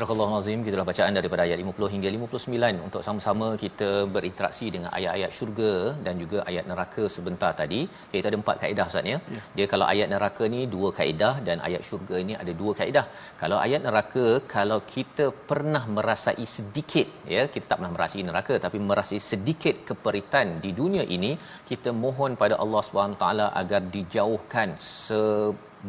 [0.02, 5.74] Astagfirullahalazim gitulah bacaan daripada ayat 50 hingga 59 untuk sama-sama kita berinteraksi dengan ayat-ayat syurga
[6.06, 7.82] dan juga ayat neraka sebentar tadi.
[8.14, 9.18] Kita ada empat kaedah Ustaz ya?
[9.36, 9.42] ya.
[9.58, 13.06] Dia kalau ayat neraka ni dua kaedah dan ayat syurga ni ada dua kaedah.
[13.42, 18.80] Kalau ayat neraka kalau kita pernah merasai sedikit ya, kita tak pernah merasai neraka tapi
[18.92, 21.34] merasai sedikit keperitan di dunia ini,
[21.72, 25.22] kita mohon pada Allah Subhanahu taala agar dijauhkan se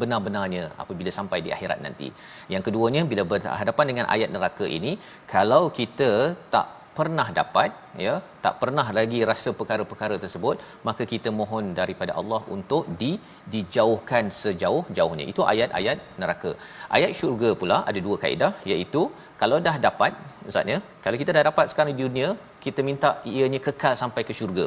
[0.01, 2.09] benar-benarnya apabila sampai di akhirat nanti.
[2.55, 4.93] Yang keduanya bila berhadapan dengan ayat neraka ini,
[5.35, 6.11] kalau kita
[6.55, 7.71] tak pernah dapat
[8.05, 10.57] ya tak pernah lagi rasa perkara-perkara tersebut
[10.89, 13.11] maka kita mohon daripada Allah untuk di
[13.55, 16.53] dijauhkan sejauh-jauhnya itu ayat-ayat neraka
[16.99, 19.03] ayat syurga pula ada dua kaedah iaitu
[19.43, 20.13] kalau dah dapat
[20.51, 22.29] ustaz ya kalau kita dah dapat sekarang di dunia
[22.65, 24.67] kita minta ianya kekal sampai ke syurga.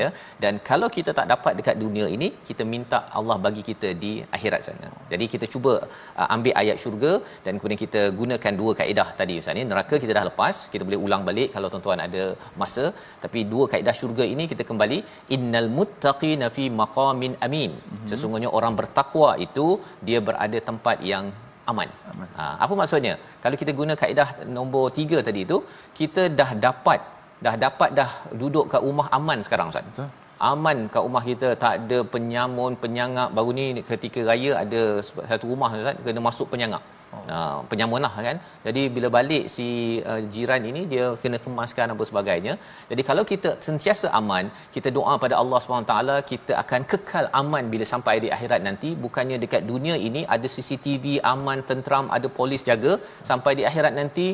[0.00, 0.08] Ya
[0.42, 4.62] dan kalau kita tak dapat dekat dunia ini kita minta Allah bagi kita di akhirat
[4.68, 5.74] sana jadi kita cuba
[6.20, 7.12] uh, ambil ayat syurga
[7.44, 11.00] dan kemudian kita gunakan dua kaedah tadi ustaz ni neraka kita dah lepas kita boleh
[11.06, 12.24] ulang balik kalau tuan-tuan ada
[12.62, 12.86] masa
[13.26, 14.98] tapi dua kaedah syurga ini kita kembali
[15.36, 18.08] innal muttaqina fi maqamin amin mm-hmm.
[18.12, 19.68] sesungguhnya orang bertakwa itu
[20.08, 21.26] dia berada tempat yang
[21.70, 21.88] aman.
[22.12, 22.28] aman.
[22.38, 23.14] Ha, apa maksudnya?
[23.44, 25.58] Kalau kita guna kaedah nombor tiga tadi itu,
[26.00, 27.00] kita dah dapat
[27.46, 29.86] dah dapat dah duduk kat rumah aman sekarang Ustaz.
[29.90, 30.08] Betul.
[30.50, 33.28] Aman kat rumah kita tak ada penyamun, penyangak.
[33.36, 34.82] Baru ni ketika raya ada
[35.30, 36.84] satu rumah Ustaz kena masuk penyangak.
[37.14, 37.22] Oh.
[37.36, 39.66] Uh, penyamun lah kan jadi bila balik si
[40.10, 42.54] uh, jiran ini dia kena kemaskan apa sebagainya
[42.90, 45.94] jadi kalau kita sentiasa aman kita doa pada Allah SWT
[46.30, 51.18] kita akan kekal aman bila sampai di akhirat nanti bukannya dekat dunia ini ada CCTV
[51.32, 52.94] aman tentram ada polis jaga
[53.30, 54.28] sampai di akhirat nanti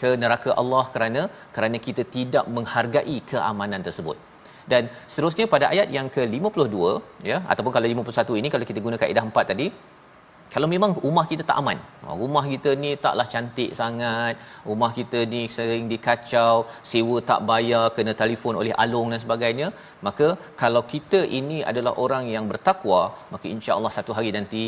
[0.00, 1.22] ke neraka Allah kerana
[1.56, 4.16] kerana kita tidak menghargai keamanan tersebut.
[4.72, 6.78] Dan seterusnya pada ayat yang ke-52
[7.30, 9.66] ya ataupun kalau 51 ini kalau kita guna kaedah 4 tadi
[10.54, 11.78] kalau memang rumah kita tak aman
[12.22, 14.34] rumah kita ni taklah cantik sangat
[14.68, 16.54] rumah kita ni sering dikacau
[16.90, 19.68] sewa tak bayar kena telefon oleh alung dan sebagainya
[20.06, 20.28] maka
[20.62, 23.02] kalau kita ini adalah orang yang bertakwa
[23.34, 24.64] maka insya-Allah satu hari nanti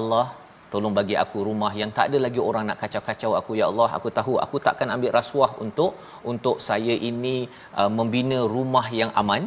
[0.00, 0.26] Allah
[0.72, 3.52] tolong bagi aku rumah yang tak ada lagi orang nak kacau-kacau aku.
[3.60, 5.92] Ya Allah aku tahu aku takkan ambil rasuah untuk
[6.32, 7.36] untuk saya ini
[7.80, 9.44] uh, membina rumah yang aman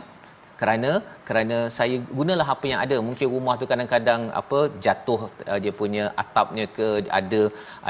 [0.59, 0.91] kerana
[1.27, 2.97] kerana saya gunalah apa yang ada.
[3.07, 5.19] Mungkin rumah tu kadang-kadang apa jatuh
[5.51, 6.87] uh, dia punya atapnya ke
[7.19, 7.41] ada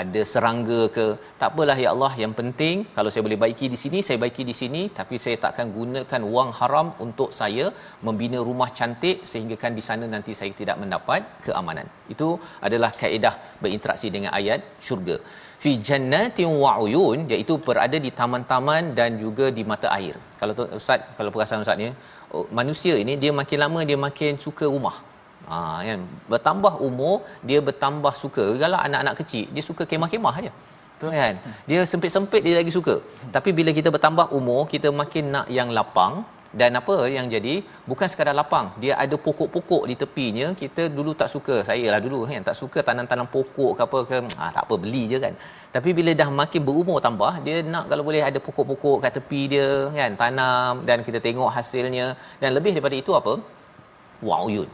[0.03, 1.05] ada serangga ke.
[1.41, 4.55] Tak apalah ya Allah yang penting kalau saya boleh baiki di sini saya baiki di
[4.61, 4.83] sini.
[4.99, 7.67] Tapi saya takkan gunakan wang haram untuk saya
[8.07, 11.87] membina rumah cantik sehingga kan di sana nanti saya tidak mendapat keamanan.
[12.15, 12.29] Itu
[12.67, 15.17] adalah kaedah berinteraksi dengan ayat syurga.
[15.63, 20.15] Fi jannatin wa uyun iaitu berada di taman-taman dan juga di mata air.
[20.39, 21.87] Kalau tu ustaz kalau perasan ustaz ni
[22.59, 24.97] manusia ini dia makin lama dia makin suka rumah.
[25.49, 25.99] Ha kan
[26.31, 27.15] bertambah umur
[27.49, 30.53] dia bertambah suka kalau anak-anak kecil dia suka kemah-kemah aja.
[30.93, 31.35] Betul kan?
[31.69, 32.95] Dia sempit-sempit dia lagi suka.
[33.35, 36.13] Tapi bila kita bertambah umur kita makin nak yang lapang
[36.59, 37.53] dan apa yang jadi
[37.89, 38.67] bukan sekadar lapang.
[38.83, 40.47] Dia ada pokok-pokok di tepinya.
[40.61, 41.55] Kita dulu tak suka.
[41.69, 44.17] Saya lah dulu kan tak suka tanam-tanam pokok ke apa ke.
[44.43, 45.33] Ah tak apa beli je kan.
[45.75, 49.67] Tapi bila dah makin berumur tambah dia nak kalau boleh ada pokok-pokok kat tepi dia
[49.97, 50.73] kan tanam.
[50.87, 52.07] Dan kita tengok hasilnya.
[52.41, 53.35] Dan lebih daripada itu apa?
[54.29, 54.71] Wow yun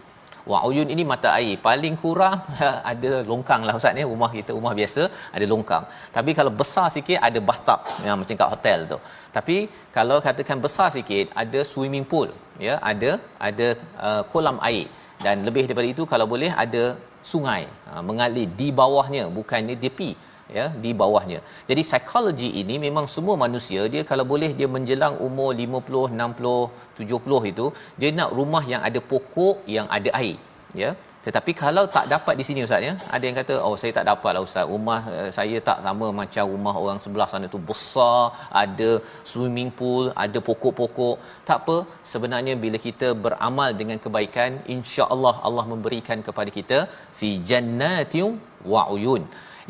[0.49, 1.55] Wah, uyun ini mata air.
[1.67, 2.37] Paling kurang
[2.91, 4.03] ada longkang lah Ustaz ni.
[4.13, 5.03] Rumah kita, rumah biasa
[5.35, 5.83] ada longkang.
[6.17, 7.79] Tapi kalau besar sikit ada bathtub.
[8.05, 8.97] Ya, macam kat hotel tu.
[9.37, 9.57] Tapi
[9.97, 12.29] kalau katakan besar sikit ada swimming pool.
[12.67, 13.11] Ya, ada
[13.49, 13.67] ada
[14.07, 14.87] uh, kolam air.
[15.25, 16.83] Dan lebih daripada itu kalau boleh ada
[17.31, 19.25] sungai uh, mengalir di bawahnya.
[19.39, 20.11] Bukan di tepi
[20.57, 21.39] ya di bawahnya.
[21.69, 27.51] Jadi psikologi ini memang semua manusia dia kalau boleh dia menjelang umur 50, 60, 70
[27.53, 27.65] itu
[28.01, 30.37] dia nak rumah yang ada pokok, yang ada air,
[30.83, 30.91] ya.
[31.25, 34.41] Tetapi kalau tak dapat di sini ustaz ya, ada yang kata oh saya tak dapatlah
[34.47, 34.65] ustaz.
[34.73, 38.21] Rumah uh, saya tak sama macam rumah orang sebelah sana tu besar,
[38.63, 38.89] ada
[39.31, 41.15] swimming pool, ada pokok-pokok.
[41.49, 41.77] Tak apa,
[42.13, 46.79] sebenarnya bila kita beramal dengan kebaikan, insya-Allah Allah memberikan kepada kita
[47.19, 48.33] fi jannatin
[48.73, 49.23] wa uyun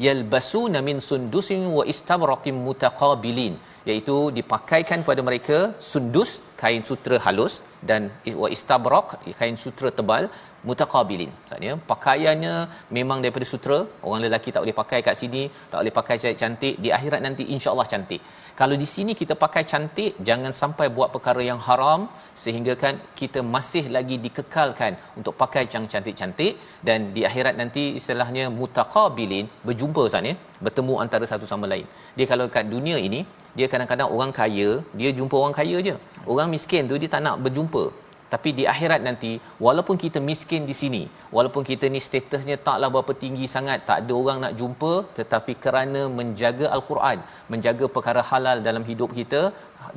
[0.05, 3.55] yalbasuna min sundusin wa istabraqin mutaqabilin
[3.89, 5.57] iaitu dipakaikan pada mereka
[5.91, 7.53] sundus kain sutra halus
[7.89, 8.01] dan
[8.41, 9.07] wa istabraq
[9.39, 10.25] kain sutra tebal
[10.69, 11.31] mutaqabilin.
[11.41, 12.53] Maksudnya pakaiannya
[12.97, 16.75] memang daripada sutra orang lelaki tak boleh pakai kat sini tak boleh pakai cantik.
[16.83, 18.21] Di akhirat nanti insya-Allah cantik.
[18.59, 22.01] Kalau di sini kita pakai cantik jangan sampai buat perkara yang haram
[22.43, 26.53] sehingga kan kita masih lagi dikekalkan untuk pakai yang cantik-cantik.
[26.87, 31.87] Dan di akhirat nanti istilahnya mutaqabilin berjumpa Ustaz ya bertemu antara satu sama lain.
[32.17, 33.21] Dia kalau kat dunia ini
[33.57, 34.69] dia kadang-kadang orang kaya
[34.99, 35.95] dia jumpa orang kaya je.
[36.31, 37.83] Orang miskin tu dia tak nak berjumpa
[38.33, 39.31] tapi di akhirat nanti
[39.65, 41.03] walaupun kita miskin di sini
[41.35, 46.01] walaupun kita ni statusnya taklah berapa tinggi sangat tak ada orang nak jumpa tetapi kerana
[46.19, 47.19] menjaga al-Quran
[47.53, 49.41] menjaga perkara halal dalam hidup kita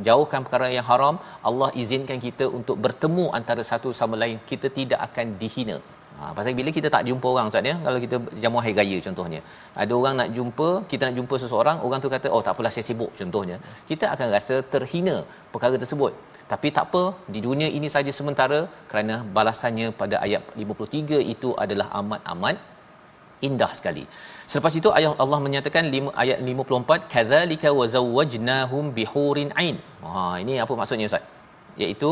[0.09, 1.17] jauhkan perkara yang haram
[1.49, 5.79] Allah izinkan kita untuk bertemu antara satu sama lain kita tidak akan dihina
[6.25, 9.41] Ha, pasal bila kita tak jumpa orang Ustaz ya, kalau kita jamuan hari raya contohnya.
[9.83, 12.85] Ada orang nak jumpa, kita nak jumpa seseorang, orang tu kata, "Oh, tak apalah saya
[12.89, 13.57] sibuk." Contohnya.
[13.91, 15.17] Kita akan rasa terhina
[15.55, 16.13] perkara tersebut.
[16.53, 17.03] Tapi tak apa,
[17.35, 18.61] di dunia ini saja sementara
[18.91, 22.57] kerana balasannya pada ayat 53 itu adalah amat-amat
[23.49, 24.05] indah sekali.
[24.51, 29.77] Selepas itu ayat Allah menyatakan 5 ayat 54 kadzalika wazawwajnahum bihurin ain.
[30.05, 30.13] Ha
[30.43, 31.25] ini apa maksudnya ustaz?
[31.83, 32.11] Iaitu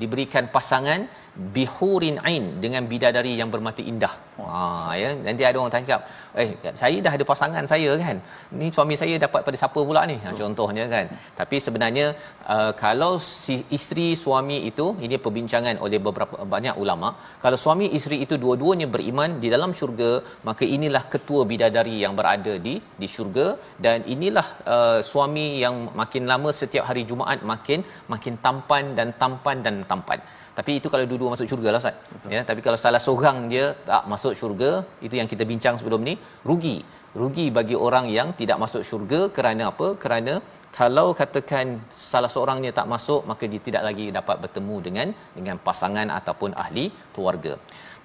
[0.00, 1.00] diberikan pasangan
[1.34, 4.14] bihurin ain dengan bidadari yang bermata indah.
[4.38, 6.06] Ha ya nanti ada orang tangkap,
[6.42, 6.48] eh
[6.80, 8.16] saya dah ada pasangan saya kan.
[8.58, 10.16] Ni suami saya dapat pada siapa pula ni?
[10.24, 11.06] Ha contohnya kan.
[11.40, 12.06] Tapi sebenarnya
[12.54, 13.12] uh, kalau
[13.44, 17.10] si isteri suami itu ini perbincangan oleh beberapa banyak ulama,
[17.44, 20.12] kalau suami isteri itu dua-duanya beriman di dalam syurga,
[20.48, 23.46] maka inilah ketua bidadari yang berada di di syurga
[23.86, 27.80] dan inilah uh, suami yang makin lama setiap hari Jumaat makin
[28.14, 30.20] makin tampan dan tampan dan tampan.
[30.58, 31.96] Tapi itu kalau dua-dua masuk syurga lah Ustaz.
[32.14, 32.32] Betul.
[32.34, 34.70] Ya, tapi kalau salah seorang dia tak masuk syurga,
[35.06, 36.14] itu yang kita bincang sebelum ni,
[36.48, 36.76] rugi.
[37.22, 39.88] Rugi bagi orang yang tidak masuk syurga kerana apa?
[40.04, 40.34] Kerana
[40.78, 41.66] kalau katakan
[42.10, 46.86] salah seorangnya tak masuk, maka dia tidak lagi dapat bertemu dengan dengan pasangan ataupun ahli
[47.14, 47.52] keluarga.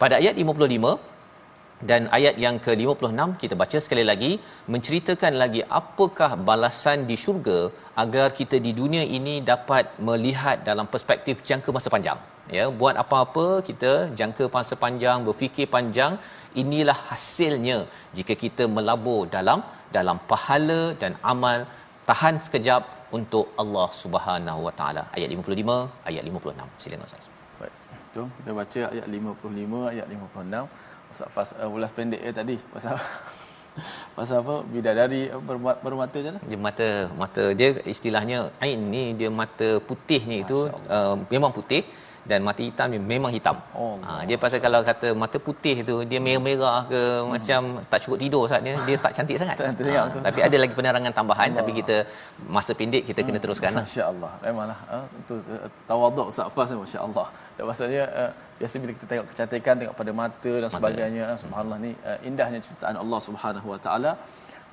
[0.01, 0.93] Pada ayat 55
[1.89, 4.31] dan ayat yang ke-56 kita baca sekali lagi
[4.73, 7.59] menceritakan lagi apakah balasan di syurga
[8.03, 12.19] agar kita di dunia ini dapat melihat dalam perspektif jangka masa panjang
[12.57, 16.13] ya buat apa-apa kita jangka masa panjang berfikir panjang
[16.61, 17.79] inilah hasilnya.
[18.17, 19.61] Jika kita melabur dalam
[19.97, 21.59] dalam pahala dan amal
[22.09, 22.83] tahan sekejap
[23.17, 25.03] untuk Allah Subhanahu Wa Taala.
[25.17, 27.27] Ayat 55 ayat 56 silakan ustaz.
[27.59, 27.73] Baik.
[28.15, 30.65] Jom kita baca ayat 55 ayat 56
[31.11, 32.55] Ustaz Fas uh, ulas pendek ya tadi.
[32.73, 32.93] Pasal
[34.17, 34.55] pasal apa?
[34.73, 36.41] Bidadari bermata, bermata je lah.
[36.49, 36.89] Dia mata
[37.21, 40.59] mata dia istilahnya ain ni dia mata putih ni itu
[40.97, 41.83] uh, memang putih
[42.31, 43.57] dan mata hitam dia memang hitam.
[43.81, 47.29] Oh, ha, dia pasal kalau kata mata putih tu dia merah-merah ke hmm.
[47.33, 47.61] macam
[47.91, 49.55] tak cukup tidur saat dia dia tak cantik sangat.
[49.59, 49.67] Tak
[49.97, 51.59] ha, tapi ada lagi penerangan tambahan Allah.
[51.59, 51.95] tapi kita
[52.57, 53.45] masa pendek kita kena hmm.
[53.45, 53.85] teruskan lah.
[53.85, 54.31] Masya-Allah.
[54.45, 54.97] Memanglah ha,
[55.29, 55.35] tu
[55.89, 57.27] tawaduk Ustaz Fas masya-Allah.
[57.58, 61.42] Dan maksudnya uh, biasa bila kita tengok kecantikan tengok pada mata dan sebagainya mata.
[61.42, 64.12] subhanallah ni uh, indahnya ciptaan Allah Subhanahu Wa Taala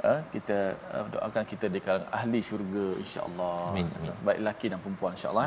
[0.10, 0.58] uh, kita
[0.96, 5.46] uh, doakan kita di kalangan ahli syurga insyaallah amin amin baik lelaki dan perempuan insyaallah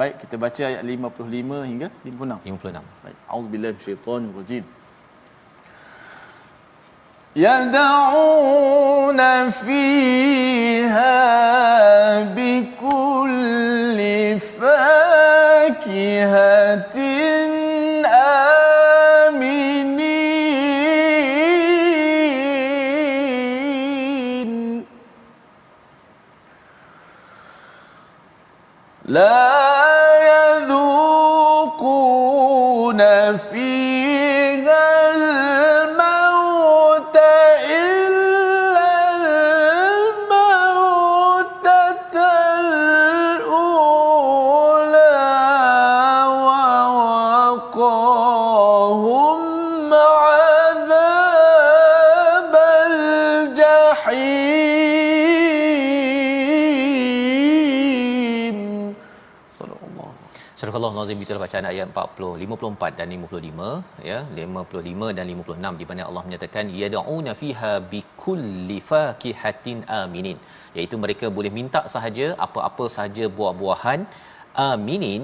[0.00, 4.64] baik kita baca ayat 55 hingga 56 56 baik auzubillahi minasyaitonir rajim
[7.46, 9.20] يدعون
[9.50, 11.20] فيها
[12.36, 13.89] بكل
[61.11, 66.23] Nazim itulah bacaan ayat 40 54 dan 55 ya 55 dan 56 di mana Allah
[66.27, 70.37] menyatakan yad'una fiha bikulli fakihatin aminin.
[70.75, 73.99] Iaitu mereka boleh minta sahaja apa-apa sahaja buah-buahan
[74.69, 75.23] aminin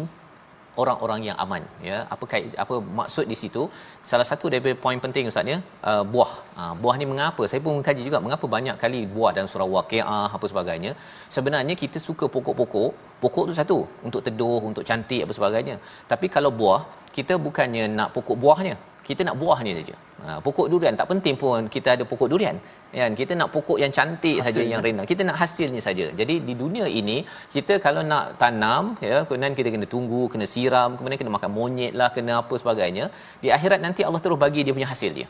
[0.82, 1.98] orang-orang yang aman ya.
[2.14, 3.64] Apa kait apa maksud di situ?
[4.10, 5.58] Salah satu daripada poin penting ustaz ya
[5.92, 6.32] uh, buah.
[6.62, 7.44] Uh, buah ni mengapa?
[7.52, 10.94] Saya pun mengkaji juga mengapa banyak kali buah dan surah waqiah apa sebagainya.
[11.38, 12.92] Sebenarnya kita suka pokok-pokok.
[13.24, 15.76] Pokok tu satu untuk teduh untuk cantik apa sebagainya.
[16.12, 16.82] Tapi kalau buah
[17.18, 18.76] kita bukannya nak pokok buahnya
[19.08, 19.95] kita nak buahnya saja.
[20.26, 22.58] Ha, pokok durian tak penting pun kita ada pokok durian.
[22.99, 23.12] Kan?
[23.20, 25.03] Kita nak pokok yang cantik saja yang rena.
[25.12, 26.05] Kita nak hasilnya saja.
[26.20, 27.18] Jadi di dunia ini
[27.55, 31.93] kita kalau nak tanam ya kemudian kita kena tunggu kena siram kemudian kena makan monyet
[31.99, 33.08] lah kena apa sebagainya
[33.43, 35.28] di akhirat nanti Allah terus bagi dia punya hasil dia.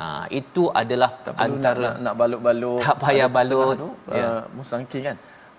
[0.00, 0.06] Ha,
[0.40, 3.74] itu adalah tak antara nak, nak balut-balut tak payah balut.
[3.82, 4.24] tu ya.
[4.26, 5.16] uh, musangking kan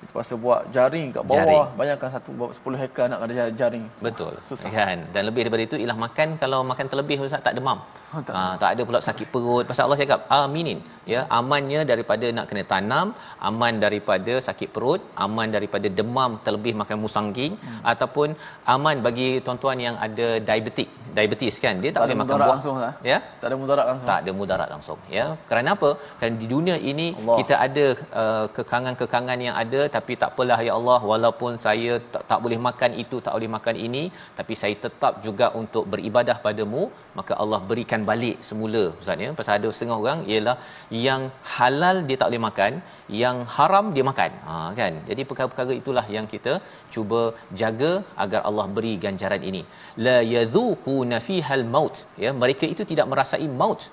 [0.10, 1.78] pasal buat jaring kat bawah jaring.
[1.78, 4.74] banyakkan satu 10 hektar nak ada jaring betul Susah.
[4.74, 7.78] kan dan lebih daripada itu ialah makan kalau makan terlebih ustaz tak demam.
[8.14, 9.64] Ha, tak ada pula sakit perut.
[9.70, 10.80] Pasal Allah cakap aminin.
[11.14, 13.08] Ya, amannya daripada nak kena tanam,
[13.50, 17.82] aman daripada sakit perut, aman daripada demam terlebih makan musangking hmm.
[17.92, 18.30] ataupun
[18.76, 20.90] aman bagi tuan-tuan yang ada diabetik.
[21.18, 22.52] Diabetes kan, dia tak, Tak boleh makan buah.
[22.54, 22.94] langsung lah.
[23.12, 23.18] Ya.
[23.42, 24.08] Tak ada mudarat langsung.
[24.12, 25.26] Tak ada mudarat langsung ya.
[25.50, 25.90] Kerana apa?
[26.20, 27.08] Kerana di dunia ini.
[27.22, 27.38] Allah.
[27.40, 27.86] kita ada
[28.22, 32.92] uh, kekangan-kekangan yang ada tapi tak apalah ya Allah walaupun saya tak, tak boleh makan
[33.04, 34.04] itu tak boleh makan ini
[34.40, 36.84] tapi saya tetap juga untuk beribadah padamu
[37.20, 39.30] maka Allah berikan balik semula ustaz ya.
[39.40, 40.56] Pasal ada setengah orang ialah
[41.06, 41.22] yang
[41.54, 42.74] halal dia tak boleh makan
[43.24, 44.32] yang haram dia makan.
[44.48, 44.94] Ha kan?
[45.10, 46.54] Jadi perkara-perkara itulah yang kita
[46.96, 47.22] cuba
[47.62, 47.92] jaga
[48.26, 49.64] agar Allah beri ganjaran ini.
[50.08, 52.32] La yadhuquna fihal maut ya.
[52.44, 53.84] Mereka itu tidak merasai maut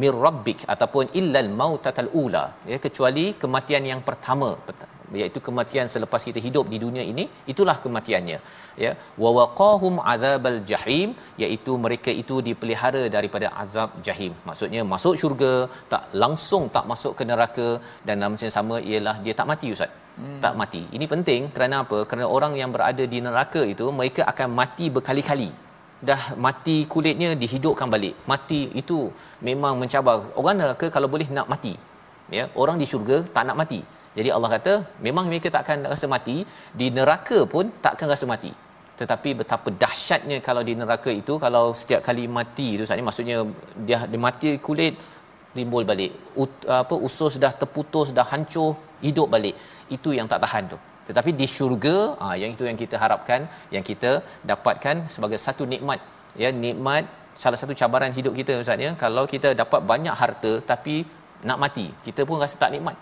[0.00, 2.78] mir rabbik ataupun illal mautatal ula ya.
[2.86, 8.38] Kecuali kematian yang pertama pert- iaitu kematian selepas kita hidup di dunia ini itulah kematiannya
[8.84, 8.92] ya.
[9.22, 11.08] Wa waqahum azabal jahim
[11.42, 14.32] iaitu mereka itu dipelihara daripada azab jahim.
[14.48, 15.52] Maksudnya masuk syurga
[15.92, 17.68] tak langsung tak masuk ke neraka
[18.06, 19.92] dan dalam macam sama ialah dia tak mati ustaz.
[20.18, 20.38] Hmm.
[20.42, 20.80] tak mati.
[20.96, 21.98] Ini penting kerana apa?
[22.08, 25.50] Kerana orang yang berada di neraka itu mereka akan mati berkali-kali.
[26.08, 28.14] Dah mati kulitnya dihidupkan balik.
[28.32, 28.98] Mati itu
[29.48, 30.16] memang mencabar.
[30.38, 31.74] Orang neraka kalau boleh nak mati
[32.38, 32.44] ya.
[32.62, 33.80] Orang di syurga tak nak mati
[34.18, 34.72] jadi Allah kata
[35.06, 36.36] memang mereka tak akan rasa mati
[36.80, 38.52] di neraka pun tak akan rasa mati.
[39.00, 43.36] Tetapi betapa dahsyatnya kalau di neraka itu kalau setiap kali mati itu saatnya maksudnya
[43.86, 44.94] dia dia mati kulit
[45.56, 46.12] timbul balik.
[46.42, 48.70] Ut, apa usus dah terputus dah hancur
[49.06, 49.56] hidup balik.
[49.96, 50.78] Itu yang tak tahan tu.
[51.08, 51.96] Tetapi di syurga
[52.26, 53.40] ah yang itu yang kita harapkan
[53.74, 54.12] yang kita
[54.50, 56.00] dapatkan sebagai satu nikmat.
[56.42, 57.04] Ya nikmat
[57.42, 58.92] salah satu cabaran hidup kita ustaz ya.
[59.02, 60.96] Kalau kita dapat banyak harta tapi
[61.48, 62.96] nak mati kita pun rasa tak nikmat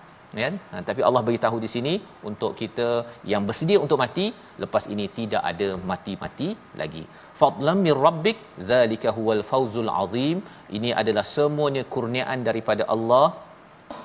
[0.45, 0.55] kan?
[0.71, 1.95] Ha, tapi Allah beritahu di sini
[2.31, 2.89] untuk kita
[3.33, 4.27] yang bersedia untuk mati
[4.63, 6.49] lepas ini tidak ada mati-mati
[6.81, 7.05] lagi.
[7.41, 8.39] Fadlan mir rabbik
[8.73, 10.39] zalika huwal fawzul azim.
[10.79, 13.27] Ini adalah semuanya kurniaan daripada Allah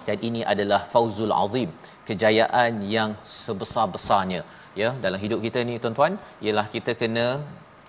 [0.07, 1.69] dan ini adalah fauzul azim
[2.09, 4.41] kejayaan yang sebesar-besarnya.
[4.81, 6.15] Ya dalam hidup kita ni tuan-tuan
[6.45, 7.27] ialah kita kena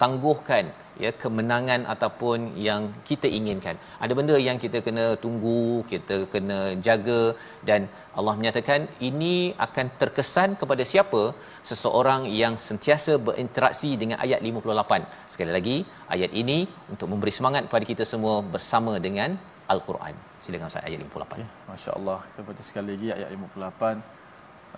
[0.02, 0.64] tangguhkan
[1.04, 2.38] ya kemenangan ataupun
[2.68, 5.60] yang kita inginkan ada benda yang kita kena tunggu
[5.92, 7.22] kita kena jaga
[7.70, 7.82] dan
[8.18, 9.34] Allah menyatakan ini
[9.66, 11.22] akan terkesan kepada siapa
[11.70, 15.76] seseorang yang sentiasa berinteraksi dengan ayat 58 sekali lagi
[16.16, 16.58] ayat ini
[16.94, 19.32] untuk memberi semangat kepada kita semua bersama dengan
[19.74, 21.48] al-Quran silakan Ustaz ayat 58 Okay.
[21.70, 22.18] Masya Allah.
[22.28, 23.96] Kita baca sekali lagi ayat 58.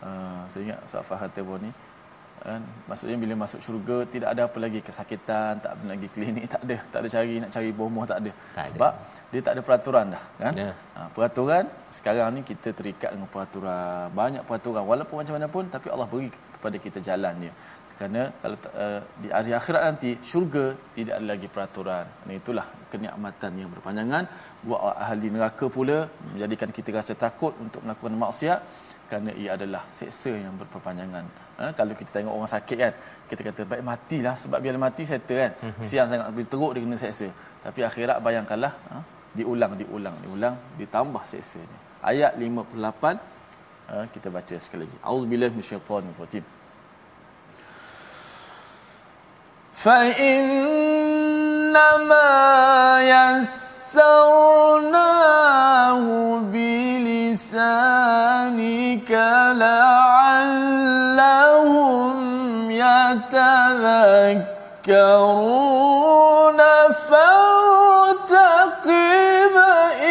[0.01, 1.71] Uh, saya ingat Ustaz Fahad Tebon ni.
[2.41, 2.61] Kan?
[2.89, 6.77] Maksudnya bila masuk syurga tidak ada apa lagi kesakitan, tak ada lagi klinik, tak ada.
[6.93, 8.31] Tak ada cari nak cari bomoh tak ada.
[8.57, 8.69] Tak ada.
[8.73, 8.93] Sebab
[9.33, 10.55] dia tak ada peraturan dah, kan?
[10.65, 10.73] Ya.
[10.97, 11.65] Ha, peraturan
[11.99, 14.09] sekarang ni kita terikat dengan peraturan.
[14.21, 17.53] Banyak peraturan walaupun macam mana pun tapi Allah beri kepada kita jalan dia.
[18.01, 22.05] Kerana kalau uh, di hari akhirat nanti syurga tidak ada lagi peraturan.
[22.25, 24.25] Dan itulah kenikmatan yang berpanjangan
[24.65, 25.99] buat ahli neraka pula
[26.33, 28.61] menjadikan kita rasa takut untuk melakukan maksiat
[29.10, 31.26] kerana ia adalah seksa yang berperpanjangan.
[31.60, 32.94] Ha, kalau kita tengok orang sakit kan,
[33.30, 35.52] kita kata baik matilah sebab bila mati settle kan.
[35.88, 37.28] Siang sangat bila teruk dia kena seksa.
[37.66, 38.96] Tapi akhirat bayangkanlah ha,
[39.38, 41.80] diulang diulang diulang ditambah seksanya.
[42.12, 43.18] Ayat 58
[43.90, 44.98] ha, kita baca sekali lagi.
[45.06, 46.46] Auzubillahi minasyaitanir rajim.
[49.86, 50.56] فإنما
[53.14, 54.99] يسرناه
[62.90, 64.50] يتذكرون
[67.10, 68.76] فارتقب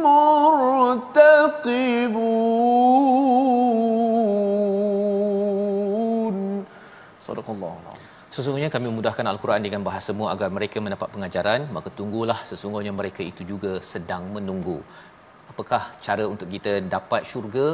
[0.03, 1.95] مرتقبون
[7.21, 12.35] صدق الله العظيم Sesungguhnya kami memudahkan Al-Quran dengan bahasamu agar mereka mendapat pengajaran, maka tunggulah
[12.43, 14.83] sesungguhnya mereka itu juga sedang menunggu.
[15.60, 17.66] Apakah cara untuk kita dapat syurga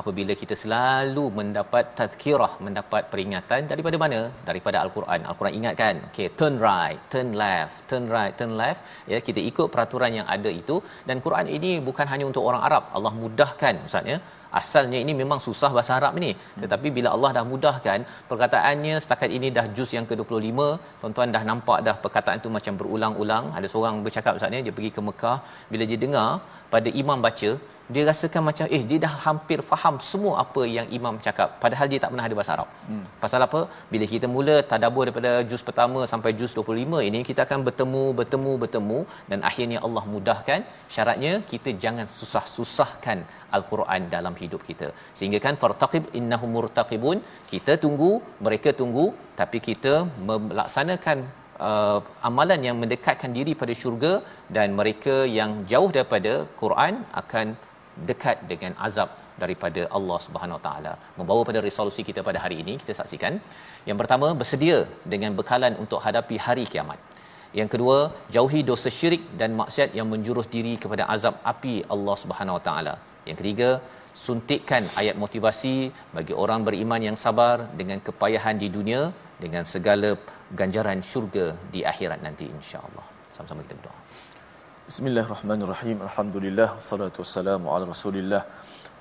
[0.00, 4.20] apabila kita selalu mendapat tazkirah, mendapat peringatan daripada mana?
[4.48, 5.26] Daripada Al-Quran.
[5.30, 8.80] Al-Quran ingatkan, okay, turn right, turn left, turn right, turn left.
[9.12, 10.76] Ya, kita ikut peraturan yang ada itu
[11.08, 12.84] dan Quran ini bukan hanya untuk orang Arab.
[12.98, 14.18] Allah mudahkan Ustaz ya
[14.60, 16.30] asalnya ini memang susah bahasa Arab ni
[16.62, 18.00] tetapi bila Allah dah mudahkan
[18.30, 20.60] perkataannya setakat ini dah juz yang ke-25
[21.00, 23.44] tuan-tuan dah nampak dah perkataan tu macam berulang-ulang.
[23.58, 25.38] Ada seorang bercakap ustaz ni dia pergi ke Mekah.
[25.72, 26.28] Bila dia dengar
[26.74, 27.50] pada imam baca
[27.94, 32.00] dia rasakan macam eh dia dah hampir faham semua apa yang imam cakap padahal dia
[32.02, 32.68] tak pernah ada bahasa Arab.
[32.88, 33.04] Hmm.
[33.24, 33.60] Pasal apa?
[33.92, 38.52] Bila kita mula tadabbur daripada juz pertama sampai juz 25 ini kita akan bertemu bertemu
[38.62, 38.98] bertemu
[39.32, 40.62] dan akhirnya Allah mudahkan
[40.94, 43.20] syaratnya kita jangan susah-susahkan
[43.58, 44.90] al-Quran dalam hidup kita.
[45.18, 47.20] Sehingga kan fartaqib innahum murtaqibun
[47.52, 48.12] kita tunggu
[48.48, 49.06] mereka tunggu
[49.40, 49.94] tapi kita
[50.30, 51.18] melaksanakan
[51.68, 54.12] uh, amalan yang mendekatkan diri pada syurga
[54.56, 56.32] dan mereka yang jauh daripada
[56.62, 57.46] Quran akan
[58.10, 59.10] dekat dengan azab
[59.42, 60.92] daripada Allah Subhanahu Wa Taala.
[61.18, 63.34] Membawa pada resolusi kita pada hari ini kita saksikan.
[63.88, 64.78] Yang pertama bersedia
[65.14, 66.98] dengan bekalan untuk hadapi hari kiamat.
[67.60, 67.96] Yang kedua,
[68.34, 72.94] jauhi dosa syirik dan maksiat yang menjurus diri kepada azab api Allah Subhanahu Wa Taala.
[73.28, 73.70] Yang ketiga,
[74.26, 75.76] suntikkan ayat motivasi
[76.16, 79.02] bagi orang beriman yang sabar dengan kepayahan di dunia
[79.44, 80.10] dengan segala
[80.60, 83.06] ganjaran syurga di akhirat nanti insya-Allah.
[83.34, 84.01] Sama-sama kita berdoa.
[84.82, 86.02] Bismillahirrahmanirrahim.
[86.02, 88.42] Alhamdulillah wassalatu wassalamu ala Rasulillah.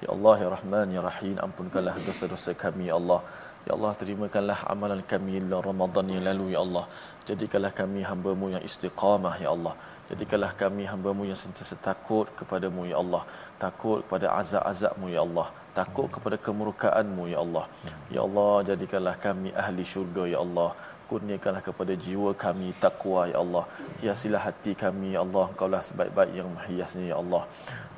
[0.04, 3.26] Ya Allah ya Rahman ya Rahim ampunkanlah dosa-dosa kami ya Allah.
[3.66, 6.86] Ya Allah terimakanlah amalan kami dalam Ramadan yang lalu ya Allah.
[7.26, 9.74] Jadikanlah kami hamba-Mu yang istiqamah ya Allah.
[10.14, 13.26] Jadikanlah kami hamba-Mu yang sentiasa takut kepadamu ya Allah.
[13.58, 15.48] Takut kepada azab-azab-Mu ya Allah.
[15.74, 17.66] Takut kepada kemurkaan-Mu ya Allah.
[18.14, 20.78] Ya Allah jadikanlah kami ahli syurga ya Allah
[21.12, 23.64] kurniakanlah kepada jiwa kami takwa ya Allah.
[24.02, 25.46] Hiasilah hati kami ya Allah.
[25.52, 27.44] Engkaulah sebaik-baik yang menghiasnya ya Allah.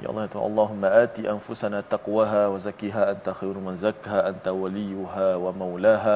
[0.01, 5.30] Ya Allah ya Allahumma ati anfusana taqwaha wa zakkiha anta khairu man zakkaha anta waliyuha
[5.45, 6.16] wa maulaha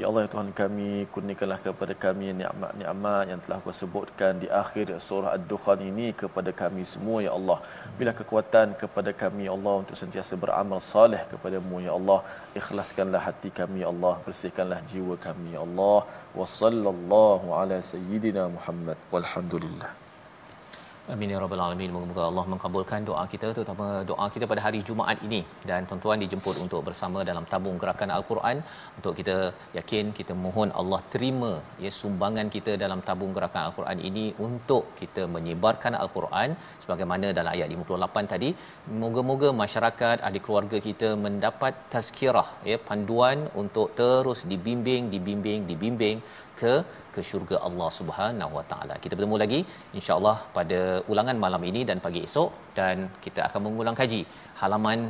[0.00, 4.88] Ya Allah ya Tuhan kami kurniakanlah kepada kami nikmat-nikmat yang telah kau sebutkan di akhir
[5.06, 7.58] surah Ad-Dukhan ini kepada kami semua ya Allah.
[7.98, 12.24] Bila kekuatan kepada kami ya Allah untuk sentiasa beramal saleh kepadamu ya Allah.
[12.60, 16.08] Ikhlaskanlah hati kami ya Allah, bersihkanlah jiwa kami ya Allah.
[16.40, 20.01] Wa sallallahu ala sayyidina Muhammad walhamdulillah.
[21.14, 21.90] Amin ya rabbal alamin.
[21.94, 26.56] Moga-moga Allah mengabulkan doa kita terutama doa kita pada hari Jumaat ini dan tuan-tuan dijemput
[26.64, 28.56] untuk bersama dalam tabung gerakan Al-Quran
[28.98, 29.36] untuk kita
[29.78, 31.50] yakin kita mohon Allah terima
[31.84, 37.68] ya sumbangan kita dalam tabung gerakan Al-Quran ini untuk kita menyebarkan Al-Quran sebagaimana dalam ayat
[37.76, 38.50] 58 tadi.
[39.02, 46.18] Moga-moga masyarakat ahli keluarga kita mendapat tazkirah ya panduan untuk terus dibimbing dibimbing dibimbing
[46.62, 46.74] ke
[47.14, 48.94] ke syurga Allah Subhanahu Wa Taala.
[49.04, 49.60] Kita bertemu lagi
[49.98, 50.80] insya-Allah pada
[51.12, 52.96] ulangan malam ini dan pagi esok dan
[53.26, 54.22] kita akan mengulang kaji
[54.62, 55.00] halaman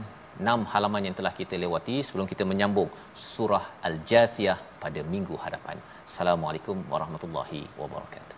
[0.41, 2.89] 6 halaman yang telah kita lewati sebelum kita menyambung
[3.33, 5.77] surah Al-Jathiyah pada minggu hadapan.
[6.09, 8.32] Assalamualaikum warahmatullahi wabarakatuh.